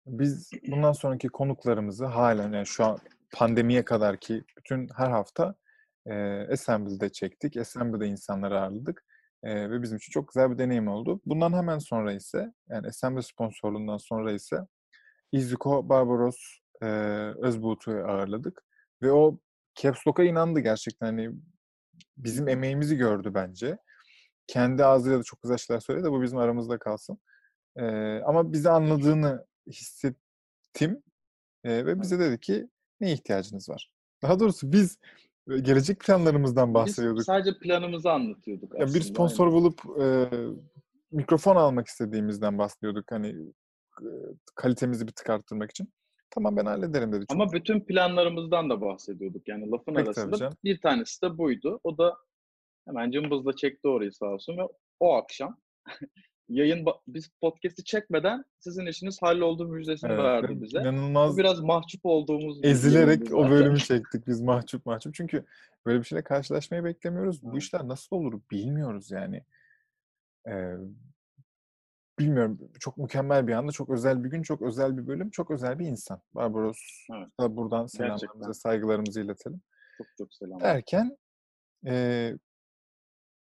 biz 0.07 0.51
bundan 0.67 0.91
sonraki 0.91 1.27
konuklarımızı 1.27 2.05
halen 2.05 2.53
yani 2.53 2.65
şu 2.65 2.85
an 2.85 2.99
pandemiye 3.33 3.85
kadar 3.85 4.17
ki 4.17 4.43
bütün 4.57 4.89
her 4.95 5.09
hafta 5.09 5.55
e, 6.05 6.13
Assembly'de 6.51 7.09
çektik. 7.09 7.57
Assembly'de 7.57 8.07
insanları 8.07 8.61
ağırladık. 8.61 9.05
E, 9.43 9.71
ve 9.71 9.81
bizim 9.81 9.97
için 9.97 10.11
çok 10.11 10.27
güzel 10.27 10.51
bir 10.51 10.57
deneyim 10.57 10.87
oldu. 10.87 11.21
Bundan 11.25 11.53
hemen 11.53 11.79
sonra 11.79 12.13
ise 12.13 12.53
yani 12.69 12.87
Assembly 12.87 13.23
sponsorluğundan 13.23 13.97
sonra 13.97 14.31
ise 14.31 14.57
Izuko 15.31 15.89
Barbaros 15.89 16.37
e, 16.81 16.85
Özbuğut'u 17.41 17.91
ağırladık. 17.91 18.63
Ve 19.01 19.11
o 19.11 19.39
Caps 19.75 20.07
Lock'a 20.07 20.23
inandı 20.23 20.59
gerçekten. 20.59 21.05
Hani 21.05 21.31
bizim 22.17 22.47
emeğimizi 22.47 22.97
gördü 22.97 23.31
bence. 23.33 23.77
Kendi 24.47 24.85
ağzıyla 24.85 25.19
da 25.19 25.23
çok 25.23 25.41
güzel 25.41 25.57
şeyler 25.57 25.79
söyledi 25.79 26.05
de 26.05 26.11
bu 26.11 26.21
bizim 26.21 26.37
aramızda 26.37 26.79
kalsın. 26.79 27.19
E, 27.75 27.83
ama 28.25 28.53
bizi 28.53 28.69
anladığını 28.69 29.45
hissettim. 29.67 31.03
E, 31.63 31.85
ve 31.85 32.01
bize 32.01 32.19
dedi 32.19 32.39
ki 32.39 32.69
ne 33.01 33.13
ihtiyacınız 33.13 33.69
var? 33.69 33.91
Daha 34.21 34.39
doğrusu 34.39 34.71
biz 34.71 34.97
gelecek 35.57 35.99
planlarımızdan 35.99 36.73
bahsediyorduk. 36.73 37.19
Biz 37.19 37.25
sadece 37.25 37.59
planımızı 37.59 38.11
anlatıyorduk 38.11 38.75
aslında. 38.75 38.89
Ya 38.89 38.93
bir 38.93 39.01
sponsor 39.01 39.47
aynen. 39.47 39.59
bulup 39.59 39.81
e, 40.01 40.29
mikrofon 41.11 41.55
almak 41.55 41.87
istediğimizden 41.87 42.57
bahsediyorduk. 42.57 43.11
Hani 43.11 43.27
e, 44.01 44.09
kalitemizi 44.55 45.07
bir 45.07 45.11
tık 45.11 45.29
arttırmak 45.29 45.71
için. 45.71 45.93
Tamam 46.31 46.57
ben 46.57 46.65
hallederim 46.65 47.11
dedi. 47.11 47.25
Ama 47.29 47.51
bütün 47.51 47.79
planlarımızdan 47.79 48.69
da 48.69 48.81
bahsediyorduk. 48.81 49.47
Yani 49.47 49.71
lafın 49.71 49.93
Peki, 49.93 50.05
arasında 50.05 50.49
bir 50.63 50.81
tanesi 50.81 51.21
de 51.21 51.37
buydu. 51.37 51.79
O 51.83 51.97
da 51.97 52.17
hemen 52.87 53.11
cımbızla 53.11 53.55
çekti 53.55 53.87
orayı 53.87 54.11
sağ 54.11 54.25
olsun 54.25 54.57
ve 54.57 54.61
o 54.99 55.13
akşam 55.13 55.57
yayın 56.49 56.85
biz 57.07 57.29
podcast'i 57.41 57.83
çekmeden 57.83 58.45
sizin 58.59 58.85
işiniz 58.85 59.21
halloldu 59.21 59.67
müjdesini 59.67 60.11
evet, 60.11 60.23
verdi 60.23 60.61
bize. 60.61 60.79
İnanılmaz. 60.79 61.37
biraz 61.37 61.59
mahcup 61.59 62.05
olduğumuz 62.05 62.59
ezilerek 62.63 63.33
o 63.33 63.49
bölümü 63.49 63.79
çektik 63.79 64.27
biz 64.27 64.41
mahcup 64.41 64.85
mahcup. 64.85 65.13
Çünkü 65.13 65.45
böyle 65.85 65.99
bir 65.99 66.05
şeyle 66.05 66.23
karşılaşmayı 66.23 66.83
beklemiyoruz. 66.83 67.43
Bu 67.43 67.57
işler 67.57 67.87
nasıl 67.87 68.15
olur 68.15 68.39
bilmiyoruz 68.51 69.11
yani. 69.11 69.43
Ee, 70.47 70.75
bilmiyorum. 72.19 72.59
Çok 72.79 72.97
mükemmel 72.97 73.47
bir 73.47 73.53
anda, 73.53 73.71
çok 73.71 73.89
özel 73.89 74.23
bir 74.23 74.29
gün, 74.29 74.41
çok 74.41 74.61
özel 74.61 74.97
bir 74.97 75.07
bölüm, 75.07 75.29
çok 75.29 75.51
özel 75.51 75.79
bir 75.79 75.85
insan. 75.85 76.21
Barbaros 76.35 77.07
evet. 77.15 77.27
da 77.39 77.55
buradan 77.55 77.87
selamlarımızı, 77.87 78.53
saygılarımızı 78.53 79.21
iletelim. 79.21 79.61
Çok 79.97 80.07
çok 80.17 80.33
selam. 80.33 80.59
Derken 80.59 81.17
e, 81.85 82.33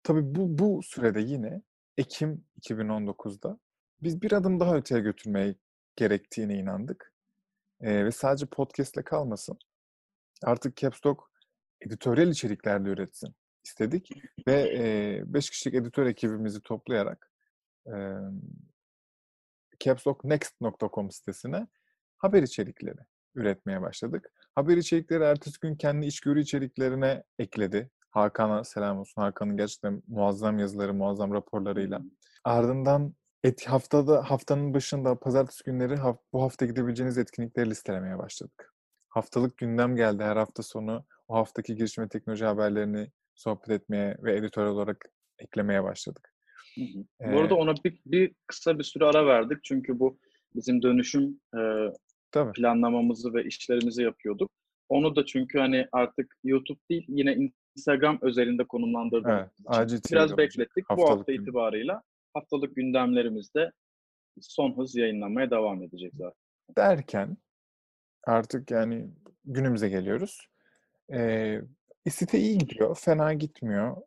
tabii 0.04 0.36
bu, 0.36 0.58
bu 0.58 0.84
sürede 0.84 1.22
yine 1.22 1.62
Ekim 1.98 2.46
2019'da 2.62 3.60
biz 4.02 4.22
bir 4.22 4.32
adım 4.32 4.60
daha 4.60 4.76
öteye 4.76 5.02
götürmeye 5.02 5.56
gerektiğine 5.96 6.58
inandık. 6.58 7.14
Ee, 7.82 8.06
ve 8.06 8.12
sadece 8.12 8.46
podcast 8.46 8.96
ile 8.96 9.04
kalmasın. 9.04 9.58
Artık 10.44 10.78
Capstock 10.78 11.24
editoryal 11.82 12.28
içerikler 12.28 12.86
de 12.86 12.90
üretsin 12.90 13.36
istedik. 13.64 14.10
Ve 14.48 15.24
5 15.26 15.48
e, 15.48 15.50
kişilik 15.50 15.76
editör 15.76 16.06
ekibimizi 16.06 16.62
toplayarak 16.62 17.32
e, 17.88 17.94
capstocknext.com 19.80 21.12
sitesine 21.12 21.68
haber 22.18 22.44
içerikleri 22.44 23.00
üretmeye 23.36 23.82
başladık. 23.82 24.32
Haber 24.56 24.78
içerikleri 24.78 25.24
ertesi 25.24 25.60
gün 25.60 25.76
kendi 25.76 26.06
içgörü 26.06 26.42
içeriklerine 26.42 27.24
ekledi. 27.40 27.90
Hakan'a 28.14 28.64
selam 28.64 29.00
olsun. 29.00 29.22
Hakan'ın 29.22 29.58
gerçekten 29.58 30.04
muazzam 30.08 30.60
yazıları, 30.60 30.94
muazzam 30.94 31.34
raporlarıyla. 31.34 32.02
Ardından 32.44 33.14
et, 33.44 33.66
haftada 33.68 34.30
haftanın 34.30 34.74
başında 34.74 35.20
pazartesi 35.20 35.64
günleri 35.64 35.96
bu 36.34 36.42
hafta 36.42 36.66
gidebileceğiniz 36.66 37.18
etkinlikleri 37.18 37.70
listelemeye 37.70 38.18
başladık. 38.18 38.74
Haftalık 39.10 39.58
gündem 39.58 39.96
geldi 39.96 40.24
her 40.24 40.38
hafta 40.38 40.64
sonu. 40.64 41.06
O 41.28 41.36
haftaki 41.36 41.76
girişim 41.76 42.04
ve 42.04 42.10
teknoloji 42.10 42.46
haberlerini 42.46 43.12
sohbet 43.36 43.70
etmeye 43.70 44.18
ve 44.24 44.36
editör 44.36 44.66
olarak 44.66 45.06
eklemeye 45.40 45.84
başladık. 45.84 46.34
Hı 46.76 46.82
hı. 46.82 47.30
Ee, 47.30 47.34
bu 47.34 47.40
arada 47.40 47.56
ona 47.56 47.74
bir, 47.86 48.02
bir 48.06 48.36
kısa 48.48 48.80
bir 48.80 48.84
süre 48.84 49.06
ara 49.06 49.26
verdik 49.26 49.64
çünkü 49.64 50.00
bu 50.00 50.20
bizim 50.56 50.82
dönüşüm 50.82 51.40
e, 51.56 51.62
tabii. 52.32 52.52
planlamamızı 52.52 53.34
ve 53.34 53.44
işlerimizi 53.46 54.04
yapıyorduk. 54.04 54.52
Onu 54.90 55.16
da 55.16 55.26
çünkü 55.26 55.60
hani 55.60 55.88
artık 55.92 56.36
YouTube 56.44 56.80
değil 56.90 57.06
yine 57.08 57.36
Instagram 57.78 58.20
özelinde 58.22 58.64
konumlandırdık. 58.64 59.30
Evet, 59.30 59.50
acil 59.66 60.00
Biraz 60.12 60.38
beklettik. 60.38 60.90
Haftalık 60.90 61.10
Bu 61.10 61.20
hafta 61.20 61.32
gün. 61.32 61.42
itibarıyla 61.42 62.02
haftalık 62.34 62.76
gündemlerimizde 62.76 63.72
son 64.42 64.78
hız 64.78 64.96
yayınlanmaya 64.96 65.52
devam 65.52 65.84
edecek 65.84 66.12
zaten. 66.16 66.40
Derken 66.78 67.38
artık 68.28 68.72
yani 68.72 69.10
günümüze 69.46 69.90
geliyoruz. 69.90 70.48
Ee, 71.14 71.62
site 72.10 72.40
iyi 72.40 72.58
gidiyor, 72.58 72.98
fena 73.00 73.34
gitmiyor. 73.34 73.98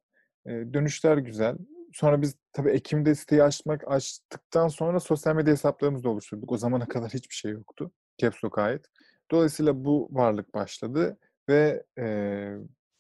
Ee, 0.47 0.51
dönüşler 0.51 1.17
güzel. 1.17 1.57
Sonra 1.93 2.23
biz 2.23 2.37
tabii 2.53 2.71
Ekim'de 2.71 3.15
siteyi 3.15 3.43
açmak 3.43 3.89
açtıktan 3.89 4.69
sonra 4.69 5.01
sosyal 5.01 5.37
medya 5.37 5.53
hesaplarımızı 5.53 6.05
da 6.05 6.09
oluşturduk. 6.09 6.53
O 6.53 6.57
zamana 6.57 6.89
kadar 6.89 7.11
hiçbir 7.11 7.35
şey 7.35 7.53
yoktu. 7.53 7.91
Capslock'a 8.19 8.63
ait. 8.63 8.87
Dolayısıyla 9.31 9.85
bu 9.85 10.09
varlık 10.11 10.55
başladı 10.55 11.19
ve 11.49 11.85
e, 11.99 12.07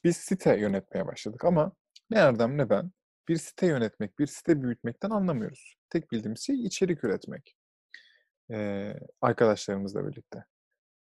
biz 0.07 0.16
site 0.16 0.59
yönetmeye 0.59 1.07
başladık 1.07 1.45
ama 1.45 1.73
ne 2.11 2.19
Erdem 2.19 2.59
ne 2.59 2.71
ben 2.71 2.90
bir 3.29 3.37
site 3.37 3.66
yönetmek, 3.66 4.19
bir 4.19 4.27
site 4.27 4.62
büyütmekten 4.62 5.11
anlamıyoruz. 5.11 5.77
Tek 5.90 6.12
bildiğimiz 6.12 6.40
şey 6.40 6.64
içerik 6.64 7.05
üretmek. 7.05 7.57
Ee, 8.51 8.95
arkadaşlarımızla 9.21 10.09
birlikte. 10.09 10.45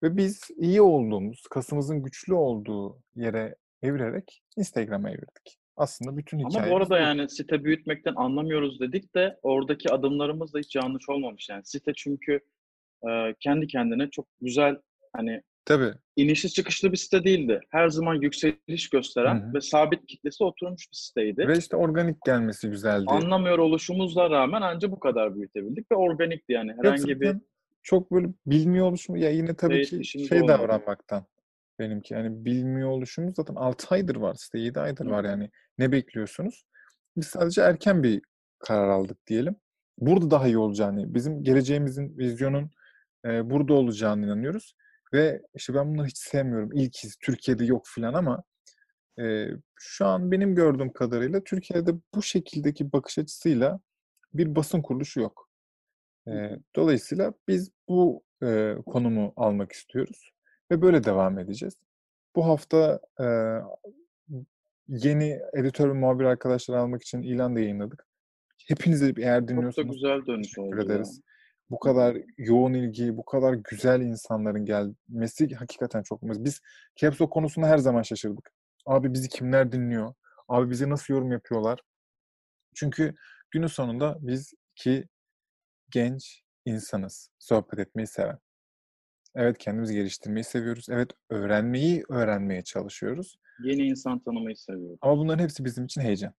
Ve 0.03 0.17
biz 0.17 0.41
iyi 0.57 0.83
olduğumuz, 0.83 1.43
kasımızın 1.51 2.03
güçlü 2.03 2.35
olduğu 2.35 2.99
yere 3.15 3.57
evirerek 3.83 4.43
Instagram'a 4.57 5.11
evirdik. 5.11 5.59
Aslında 5.77 6.17
bütün 6.17 6.39
hikayemiz... 6.39 6.57
Ama 6.57 6.71
bu 6.71 6.77
arada 6.77 6.99
yani 6.99 7.31
site 7.31 7.65
büyütmekten 7.65 8.15
anlamıyoruz 8.15 8.81
dedik 8.81 9.15
de 9.15 9.39
oradaki 9.43 9.91
adımlarımız 9.91 10.55
da 10.55 10.59
hiç 10.59 10.77
yanlış 10.77 11.09
olmamış. 11.09 11.49
Yani 11.49 11.65
site 11.65 11.93
çünkü 11.97 12.41
e, 13.09 13.35
kendi 13.41 13.67
kendine 13.67 14.11
çok 14.11 14.27
güzel 14.41 14.77
hani 15.13 15.43
Tabii. 15.67 15.95
İnişli 16.17 16.51
çıkışlı 16.51 16.93
bir 16.93 16.97
site 16.97 17.25
değildi. 17.25 17.61
Her 17.71 17.89
zaman 17.89 18.15
yükseliş 18.15 18.91
gösteren 18.91 19.41
Hı-hı. 19.41 19.55
ve 19.55 19.61
sabit 19.61 20.07
kitlesi 20.07 20.45
oturmuş 20.45 20.91
bir 20.93 20.97
siteydi. 20.97 21.49
Ve 21.49 21.59
işte 21.59 21.77
organik 21.77 22.17
gelmesi 22.27 22.71
güzeldi. 22.71 23.05
Anlamıyor 23.07 23.59
oluşumuzla 23.59 24.31
rağmen 24.31 24.63
ancak 24.63 24.91
bu 24.91 25.01
kadar 25.01 25.37
büyütebildik 25.37 25.93
ve 25.93 25.97
organikti 25.97 26.53
yani. 26.53 26.73
Herhangi 26.83 27.11
Yok, 27.11 27.21
bir 27.21 27.37
çok 27.83 28.13
böyle 28.13 28.29
bilmiyor 28.47 28.87
oluşum 28.87 29.17
ya 29.17 29.31
yine 29.31 29.57
tabii 29.57 29.85
ki 29.85 30.05
şey 30.05 30.43
olmadı. 30.43 30.53
davranmaktan 30.53 31.27
benimki. 31.79 32.15
Yani 32.15 32.45
bilmiyor 32.45 32.89
oluşumuz 32.91 33.35
zaten 33.37 33.55
6 33.55 33.95
aydır 33.95 34.17
var 34.17 34.35
site 34.35 34.59
7 34.59 34.81
aydır 34.81 35.07
var 35.07 35.25
yani. 35.25 35.51
Ne 35.79 35.93
bekliyorsunuz? 35.93 36.67
Biz 37.17 37.27
sadece 37.27 37.61
erken 37.61 38.03
bir 38.03 38.23
karar 38.59 38.89
aldık 38.89 39.27
diyelim. 39.27 39.57
Burada 39.99 40.31
daha 40.31 40.47
iyi 40.47 40.59
olacağını, 40.59 41.15
bizim 41.15 41.43
geleceğimizin, 41.43 42.19
vizyonun 42.19 42.71
e, 43.27 43.51
burada 43.51 43.75
olacağını 43.75 44.27
inanıyoruz. 44.27 44.75
Ve 45.13 45.43
işte 45.55 45.75
ben 45.75 45.95
bunları 45.95 46.07
hiç 46.07 46.19
sevmiyorum. 46.19 46.73
İlkiz, 46.73 47.17
Türkiye'de 47.17 47.65
yok 47.65 47.87
filan 47.87 48.15
ama 48.15 48.43
e, 49.19 49.49
şu 49.75 50.07
an 50.07 50.31
benim 50.31 50.55
gördüğüm 50.55 50.93
kadarıyla 50.93 51.45
Türkiye'de 51.45 51.91
bu 52.15 52.23
şekildeki 52.23 52.93
bakış 52.93 53.19
açısıyla 53.19 53.81
bir 54.35 54.57
basın 54.57 54.83
kuruluşu 54.83 55.21
yok. 55.21 55.51
E, 56.29 56.33
dolayısıyla 56.77 57.35
biz 57.49 57.71
bu 57.89 58.23
e, 58.43 58.75
konumu 58.87 59.33
almak 59.37 59.73
istiyoruz 59.73 60.31
ve 60.71 60.83
böyle 60.83 61.05
devam 61.05 61.39
edeceğiz. 61.39 61.75
Bu 62.37 62.47
hafta 62.47 63.01
e, 63.21 63.27
yeni 64.89 65.41
editör 65.55 65.89
ve 65.89 65.93
muhabir 65.93 66.25
arkadaşlar 66.25 66.77
almak 66.77 67.03
için 67.03 67.23
ilan 67.23 67.57
da 67.57 67.61
yayınladık. 67.61 68.07
Hepinize 68.69 69.13
eğer 69.17 69.49
dinliyorsanız 69.49 69.75
çok 69.75 69.89
da 69.89 69.93
güzel 69.93 70.27
dönüş 70.27 70.47
teşekkür 70.47 70.77
oldu. 70.77 70.87
ederiz. 70.87 71.21
Ya. 71.27 71.36
Bu 71.71 71.79
kadar 71.79 72.17
yoğun 72.39 72.73
ilgi, 72.73 73.17
bu 73.17 73.25
kadar 73.25 73.55
güzel 73.55 74.01
insanların 74.01 74.65
gelmesi 74.65 75.55
hakikaten 75.55 76.03
çok 76.03 76.23
mutluyuz. 76.23 76.45
Biz 76.45 76.61
Capsule 76.97 77.31
konusunda 77.31 77.67
her 77.69 77.79
zaman 77.79 78.03
şaşırdık. 78.03 78.53
Abi 78.87 79.13
bizi 79.13 79.29
kimler 79.29 79.73
dinliyor? 79.73 80.15
Abi 80.49 80.71
bizi 80.71 80.91
nasıl 80.91 81.15
yorum 81.15 81.33
yapıyorlar? 81.33 81.81
Çünkü 82.75 83.15
günün 83.51 83.67
sonunda 83.67 84.19
biz 84.21 84.55
iki 84.73 85.09
genç 85.91 86.43
insanız. 86.65 87.31
Sohbet 87.39 87.79
etmeyi 87.79 88.07
seven. 88.07 88.39
Evet 89.35 89.59
kendimizi 89.59 89.95
geliştirmeyi 89.95 90.45
seviyoruz. 90.45 90.87
Evet 90.91 91.11
öğrenmeyi 91.31 92.05
öğrenmeye 92.09 92.63
çalışıyoruz. 92.65 93.39
Yeni 93.65 93.83
insan 93.83 94.19
tanımayı 94.19 94.57
seviyoruz. 94.57 94.99
Ama 95.01 95.19
bunların 95.19 95.43
hepsi 95.43 95.65
bizim 95.65 95.85
için 95.85 96.01
heyecan. 96.01 96.35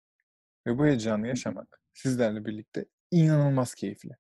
Ve 0.67 0.77
bu 0.77 0.85
heyecanı 0.85 1.27
yaşamak 1.27 1.81
sizlerle 1.93 2.45
birlikte 2.45 2.85
inanılmaz 3.11 3.75
keyifli. 3.75 4.11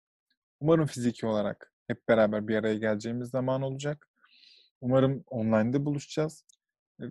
Umarım 0.59 0.85
fiziki 0.85 1.27
olarak 1.27 1.71
hep 1.87 2.07
beraber 2.07 2.47
bir 2.47 2.55
araya 2.55 2.75
geleceğimiz 2.75 3.29
zaman 3.29 3.61
olacak. 3.61 4.09
Umarım 4.81 5.23
online'da 5.27 5.85
buluşacağız. 5.85 6.45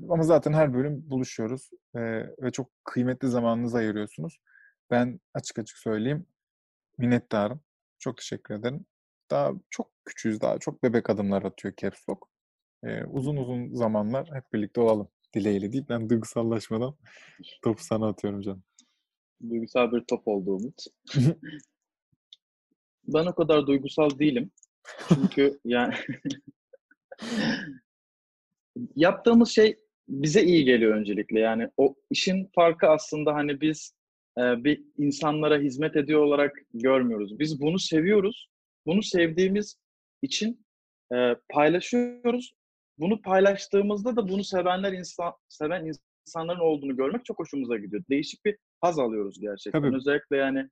Ama 0.08 0.22
zaten 0.22 0.52
her 0.52 0.74
bölüm 0.74 1.10
buluşuyoruz 1.10 1.70
ee, 1.96 2.00
ve 2.42 2.52
çok 2.52 2.70
kıymetli 2.84 3.28
zamanınızı 3.28 3.78
ayırıyorsunuz. 3.78 4.38
Ben 4.90 5.20
açık 5.34 5.58
açık 5.58 5.78
söyleyeyim 5.78 6.26
minnettarım. 6.98 7.60
Çok 7.98 8.16
teşekkür 8.16 8.54
ederim. 8.54 8.86
Daha 9.30 9.52
çok 9.70 9.90
küçüğüz, 10.04 10.40
daha 10.40 10.58
çok 10.58 10.82
bebek 10.82 11.10
adımlar 11.10 11.42
atıyor 11.42 11.74
Caps 11.76 12.08
Lock. 12.08 12.22
Ee, 12.84 13.04
uzun 13.04 13.36
uzun 13.36 13.74
zamanlar 13.74 14.30
hep 14.32 14.52
birlikte 14.52 14.80
olalım 14.80 15.08
dileğiyle 15.34 15.72
deyip 15.72 15.88
ben 15.88 16.10
duygusallaşmadan 16.10 16.96
topu 17.62 17.84
sana 17.84 18.08
atıyorum 18.08 18.40
canım. 18.40 18.62
Duygusal 19.50 19.92
bir 19.92 20.04
top 20.08 20.28
oldu 20.28 20.50
Umut. 20.50 20.84
ben 23.08 23.26
o 23.26 23.34
kadar 23.34 23.66
duygusal 23.66 24.18
değilim. 24.18 24.50
Çünkü 25.08 25.58
yani 25.64 25.94
yaptığımız 28.96 29.48
şey 29.48 29.76
bize 30.08 30.42
iyi 30.42 30.64
geliyor 30.64 30.94
öncelikle. 30.96 31.40
Yani 31.40 31.68
o 31.76 31.94
işin 32.10 32.50
farkı 32.54 32.86
aslında 32.86 33.34
hani 33.34 33.60
biz 33.60 33.94
e, 34.38 34.64
bir 34.64 34.84
insanlara 34.98 35.58
hizmet 35.58 35.96
ediyor 35.96 36.20
olarak 36.20 36.56
görmüyoruz. 36.74 37.38
Biz 37.38 37.60
bunu 37.60 37.78
seviyoruz. 37.78 38.48
Bunu 38.86 39.02
sevdiğimiz 39.02 39.76
için 40.22 40.66
e, 41.14 41.34
paylaşıyoruz. 41.48 42.54
Bunu 42.98 43.22
paylaştığımızda 43.22 44.16
da 44.16 44.28
bunu 44.28 44.44
sevenler 44.44 44.92
insan 44.92 45.32
seven 45.48 45.92
insanların 46.26 46.60
olduğunu 46.60 46.96
görmek 46.96 47.24
çok 47.24 47.38
hoşumuza 47.38 47.76
gidiyor. 47.76 48.02
Değişik 48.10 48.44
bir 48.44 48.56
haz 48.80 48.98
alıyoruz 48.98 49.40
gerçekten. 49.40 49.82
Tabii. 49.82 49.96
Özellikle 49.96 50.36
yani 50.36 50.68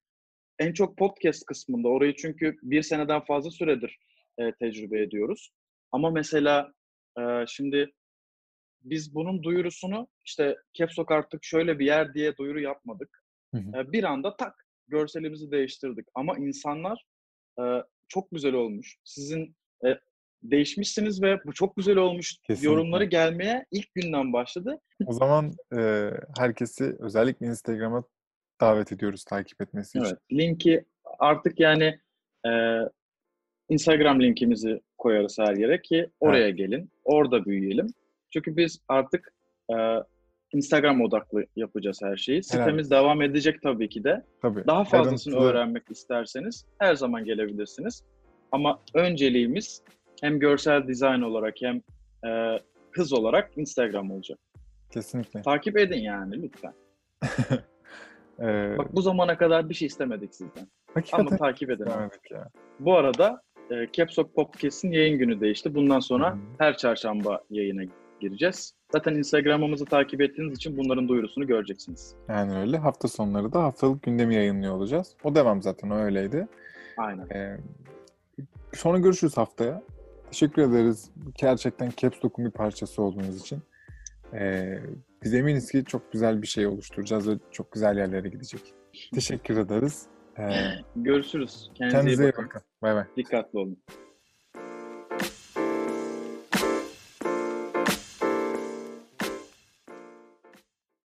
en 0.58 0.72
çok 0.72 0.98
podcast 0.98 1.46
kısmında 1.46 1.88
orayı 1.88 2.14
çünkü 2.14 2.56
bir 2.62 2.82
seneden 2.82 3.24
fazla 3.24 3.50
süredir 3.50 3.98
e, 4.38 4.52
tecrübe 4.52 5.02
ediyoruz. 5.02 5.50
Ama 5.92 6.10
mesela 6.10 6.72
e, 7.18 7.22
şimdi 7.48 7.92
biz 8.82 9.14
bunun 9.14 9.42
duyurusunu 9.42 10.08
işte 10.24 10.56
Capsok 10.74 11.12
artık 11.12 11.44
şöyle 11.44 11.78
bir 11.78 11.86
yer 11.86 12.14
diye 12.14 12.36
duyuru 12.36 12.60
yapmadık. 12.60 13.24
Hı 13.54 13.60
hı. 13.60 13.80
E, 13.80 13.92
bir 13.92 14.04
anda 14.04 14.36
tak 14.36 14.66
görselimizi 14.88 15.50
değiştirdik. 15.50 16.06
Ama 16.14 16.38
insanlar 16.38 17.04
e, 17.60 17.62
çok 18.08 18.30
güzel 18.30 18.54
olmuş. 18.54 18.96
Sizin 19.04 19.56
e, 19.86 19.98
değişmişsiniz 20.42 21.22
ve 21.22 21.44
bu 21.44 21.52
çok 21.52 21.76
güzel 21.76 21.96
olmuş 21.96 22.36
Kesinlikle. 22.46 22.66
yorumları 22.66 23.04
gelmeye 23.04 23.66
ilk 23.70 23.94
günden 23.94 24.32
başladı. 24.32 24.80
O 25.06 25.12
zaman 25.12 25.52
e, 25.78 26.10
herkesi 26.38 26.96
özellikle 27.00 27.46
Instagram'a 27.46 28.04
davet 28.64 28.92
ediyoruz 28.92 29.24
takip 29.24 29.62
etmesi 29.62 29.98
için. 29.98 30.08
Evet, 30.08 30.18
linki 30.32 30.84
artık 31.18 31.60
yani 31.60 31.98
e, 32.46 32.50
Instagram 33.68 34.22
linkimizi 34.22 34.80
koyarız 34.98 35.38
her 35.38 35.56
yere 35.56 35.82
ki 35.82 36.10
oraya 36.20 36.48
evet. 36.48 36.58
gelin, 36.58 36.90
orada 37.04 37.44
büyüyelim. 37.44 37.86
Çünkü 38.32 38.56
biz 38.56 38.80
artık 38.88 39.34
e, 39.70 39.76
Instagram 40.52 41.00
odaklı 41.00 41.46
yapacağız 41.56 42.00
her 42.02 42.16
şeyi. 42.16 42.42
Sitemiz 42.42 42.92
evet. 42.92 43.02
devam 43.02 43.22
edecek 43.22 43.62
tabii 43.62 43.88
ki 43.88 44.04
de. 44.04 44.24
Tabii. 44.42 44.66
Daha 44.66 44.84
fazlasını 44.84 45.34
Ayrıntılı. 45.34 45.50
öğrenmek 45.50 45.90
isterseniz 45.90 46.66
her 46.78 46.94
zaman 46.94 47.24
gelebilirsiniz. 47.24 48.02
Ama 48.52 48.80
önceliğimiz 48.94 49.82
hem 50.20 50.38
görsel 50.38 50.88
dizayn 50.88 51.20
olarak 51.20 51.54
hem 51.60 51.80
e, 52.26 52.60
hız 52.90 53.12
olarak 53.12 53.58
Instagram 53.58 54.10
olacak. 54.10 54.38
Kesinlikle. 54.90 55.42
Takip 55.42 55.78
edin 55.78 56.00
yani 56.00 56.42
lütfen. 56.42 56.74
ee... 58.40 58.78
Bak 58.78 58.96
bu 58.96 59.02
zamana 59.02 59.38
kadar 59.38 59.68
bir 59.68 59.74
şey 59.74 59.86
istemedik 59.86 60.34
sizden. 60.34 60.68
Hakikaten 60.94 61.26
Ama 61.26 61.36
takip 61.36 61.70
edin. 61.70 61.86
Ya. 62.30 62.48
Bu 62.80 62.96
arada 62.96 63.42
e, 63.70 63.86
Capsok 63.92 64.34
Podcast'in 64.34 64.92
yayın 64.92 65.18
günü 65.18 65.40
değişti. 65.40 65.74
Bundan 65.74 66.00
sonra 66.00 66.32
hmm. 66.32 66.40
her 66.58 66.76
çarşamba 66.76 67.40
yayına 67.50 67.82
gireceğiz. 68.20 68.74
Zaten 68.92 69.14
Instagram'ımızı 69.14 69.84
takip 69.84 70.20
ettiğiniz 70.20 70.56
için 70.56 70.76
bunların 70.76 71.08
duyurusunu 71.08 71.46
göreceksiniz. 71.46 72.14
Yani 72.28 72.58
öyle. 72.58 72.78
Hafta 72.78 73.08
sonları 73.08 73.52
da 73.52 73.62
haftalık 73.62 74.02
gündemi 74.02 74.34
yayınlıyor 74.34 74.74
olacağız. 74.74 75.16
O 75.24 75.34
devam 75.34 75.62
zaten. 75.62 75.90
O 75.90 75.96
öyleydi. 75.96 76.48
Aynen. 76.96 77.26
Ee, 77.34 77.56
sonra 78.74 78.98
görüşürüz 78.98 79.36
haftaya. 79.36 79.82
Teşekkür 80.30 80.62
ederiz. 80.62 81.10
Gerçekten 81.34 81.90
Caps 81.96 82.24
Lock'un 82.24 82.44
bir 82.44 82.50
parçası 82.50 83.02
olduğunuz 83.02 83.40
için. 83.40 83.62
Ee, 84.34 84.78
biz 85.24 85.34
eminiz 85.34 85.70
ki 85.70 85.84
çok 85.84 86.12
güzel 86.12 86.42
bir 86.42 86.46
şey 86.46 86.66
oluşturacağız 86.66 87.28
ve 87.28 87.32
çok 87.50 87.72
güzel 87.72 87.96
yerlere 87.96 88.28
gidecek. 88.28 88.60
Teşekkür 89.14 89.56
ederiz. 89.56 90.06
Ee, 90.38 90.50
Görüşürüz. 90.96 91.70
Kendinize, 91.74 91.96
kendinize 91.98 92.24
iyi 92.24 92.32
bakın. 92.32 92.44
bakın. 92.44 92.62
Bay 92.82 92.94
bay. 92.94 93.04
Dikkatli 93.16 93.58
olun. 93.58 93.78